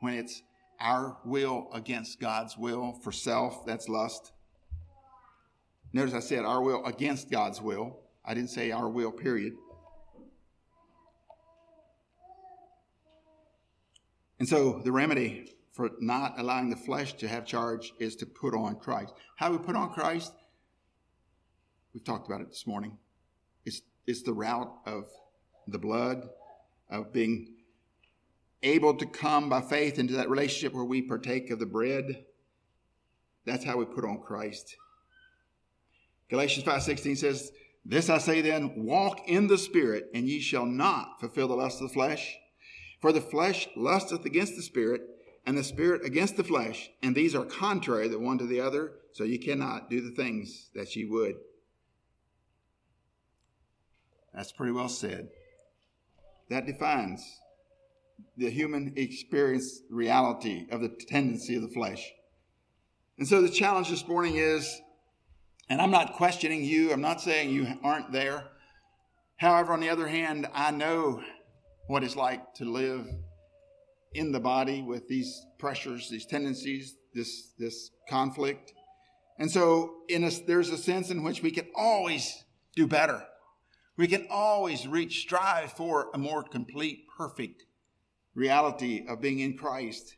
[0.01, 0.43] When it's
[0.81, 4.33] our will against God's will for self, that's lust.
[5.93, 8.01] Notice I said our will against God's will.
[8.25, 9.55] I didn't say our will, period.
[14.39, 18.55] And so the remedy for not allowing the flesh to have charge is to put
[18.55, 19.15] on Christ.
[19.37, 20.33] How we put on Christ?
[21.95, 22.99] We've talked about it this morning.
[23.65, 25.05] It's, it's the route of
[25.67, 26.29] the blood,
[26.91, 27.55] of being
[28.63, 32.25] able to come by faith into that relationship where we partake of the bread.
[33.45, 34.77] That's how we put on Christ.
[36.29, 37.53] Galatians 5:16 says,
[37.85, 41.81] "This I say then, walk in the spirit, and ye shall not fulfill the lust
[41.81, 42.37] of the flesh.
[43.01, 45.03] For the flesh lusteth against the spirit,
[45.47, 49.01] and the spirit against the flesh, and these are contrary the one to the other,
[49.13, 51.37] so ye cannot do the things that ye would."
[54.35, 55.31] That's pretty well said.
[56.49, 57.41] That defines
[58.37, 62.13] the human experience reality of the tendency of the flesh.
[63.19, 64.81] And so the challenge this morning is,
[65.69, 68.45] and I'm not questioning you, I'm not saying you aren't there.
[69.37, 71.23] However, on the other hand, I know
[71.89, 73.07] what it's like to live
[74.15, 78.73] in the body with these pressures, these tendencies, this, this conflict.
[79.39, 82.45] And so in a, there's a sense in which we can always
[82.77, 83.25] do better.
[83.97, 87.65] We can always reach, strive for a more complete, perfect
[88.39, 90.15] reality of being in Christ.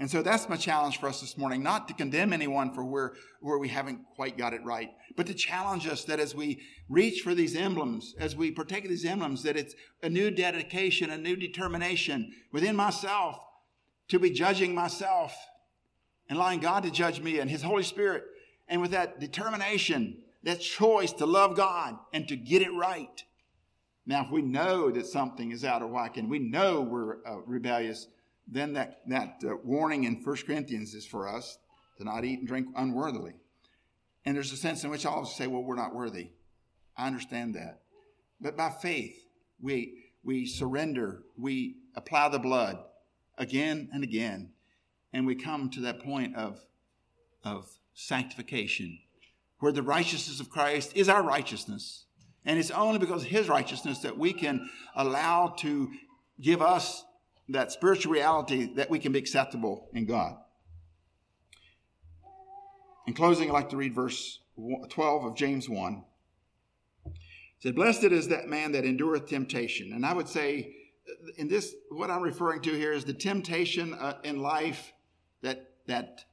[0.00, 3.12] And so that's my challenge for us this morning, not to condemn anyone for where,
[3.42, 7.20] where we haven't quite got it right, but to challenge us that as we reach
[7.20, 11.18] for these emblems, as we partake of these emblems, that it's a new dedication, a
[11.18, 13.38] new determination within myself
[14.08, 15.36] to be judging myself
[16.30, 18.24] and allowing God to judge me and His Holy Spirit.
[18.68, 23.22] And with that determination, that choice to love God and to get it right,
[24.06, 27.40] now, if we know that something is out of whack and we know we're uh,
[27.44, 28.08] rebellious,
[28.48, 31.58] then that, that uh, warning in 1 Corinthians is for us
[31.98, 33.34] to not eat and drink unworthily.
[34.24, 36.30] And there's a sense in which all of us say, well, we're not worthy.
[36.96, 37.82] I understand that.
[38.40, 39.26] But by faith,
[39.60, 42.78] we, we surrender, we apply the blood
[43.36, 44.50] again and again,
[45.12, 46.60] and we come to that point of,
[47.44, 48.98] of sanctification,
[49.58, 52.06] where the righteousness of Christ is our righteousness
[52.44, 55.90] and it's only because of his righteousness that we can allow to
[56.40, 57.04] give us
[57.48, 60.36] that spiritual reality that we can be acceptable in God.
[63.06, 66.04] In closing, I'd like to read verse 12 of James 1.
[67.06, 67.12] It
[67.58, 69.92] said, Blessed is that man that endureth temptation.
[69.92, 70.76] And I would say,
[71.36, 74.92] in this, what I'm referring to here is the temptation uh, in life
[75.42, 76.24] that, that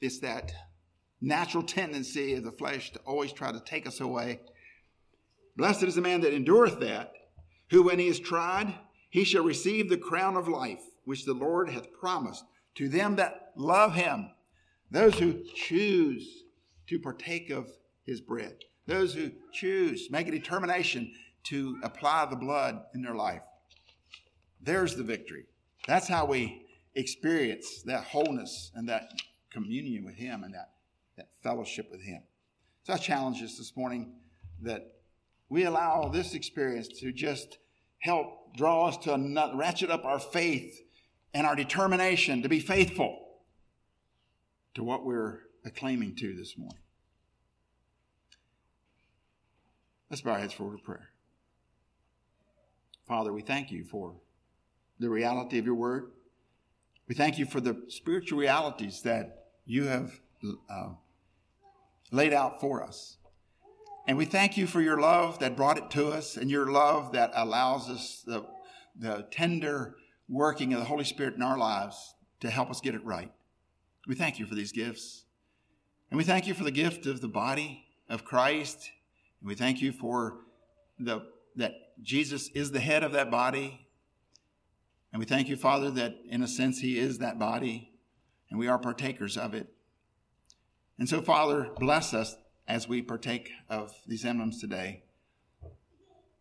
[0.00, 0.52] it's that
[1.20, 4.40] natural tendency of the flesh to always try to take us away
[5.56, 7.12] Blessed is the man that endureth that.
[7.70, 8.74] who when he is tried,
[9.10, 12.44] he shall receive the crown of life, which the Lord hath promised
[12.74, 14.30] to them that love him,
[14.90, 16.44] those who choose
[16.86, 17.68] to partake of
[18.04, 21.12] his bread, those who choose, make a determination
[21.44, 23.42] to apply the blood in their life.
[24.60, 25.46] There's the victory.
[25.86, 29.10] That's how we experience that wholeness and that
[29.50, 30.70] communion with him and that,
[31.16, 32.22] that fellowship with him.
[32.84, 34.12] So I challenge us this morning
[34.60, 35.01] that
[35.52, 37.58] we allow this experience to just
[37.98, 40.80] help draw us to another, ratchet up our faith
[41.34, 43.18] and our determination to be faithful
[44.74, 46.78] to what we're acclaiming to this morning.
[50.08, 51.10] Let's bow our heads forward to prayer.
[53.06, 54.14] Father, we thank you for
[55.00, 56.12] the reality of your word.
[57.08, 60.18] We thank you for the spiritual realities that you have
[60.70, 60.94] uh,
[62.10, 63.18] laid out for us.
[64.06, 67.12] And we thank you for your love that brought it to us and your love
[67.12, 68.44] that allows us the,
[68.98, 69.94] the tender
[70.28, 73.30] working of the Holy Spirit in our lives to help us get it right.
[74.08, 75.24] We thank you for these gifts.
[76.10, 78.90] And we thank you for the gift of the body of Christ.
[79.40, 80.38] And we thank you for
[80.98, 81.22] the,
[81.56, 83.86] that Jesus is the head of that body.
[85.12, 87.92] And we thank you, Father, that in a sense he is that body
[88.50, 89.68] and we are partakers of it.
[90.98, 92.36] And so, Father, bless us
[92.72, 95.02] as we partake of these emblems today.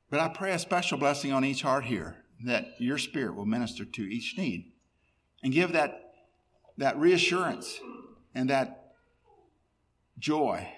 [0.09, 3.83] But I pray a special blessing on each heart here that your spirit will minister
[3.83, 4.71] to each need
[5.43, 6.13] and give that,
[6.77, 7.81] that reassurance
[8.33, 8.93] and that
[10.19, 10.69] joy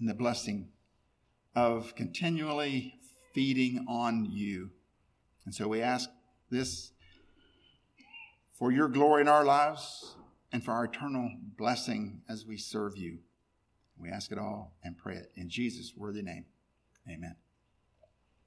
[0.00, 0.70] and the blessing
[1.54, 2.94] of continually
[3.32, 4.70] feeding on you.
[5.44, 6.10] And so we ask
[6.50, 6.90] this
[8.54, 10.16] for your glory in our lives
[10.50, 13.18] and for our eternal blessing as we serve you.
[13.98, 16.44] We ask it all and pray it in Jesus' worthy name.
[17.08, 17.36] Amen.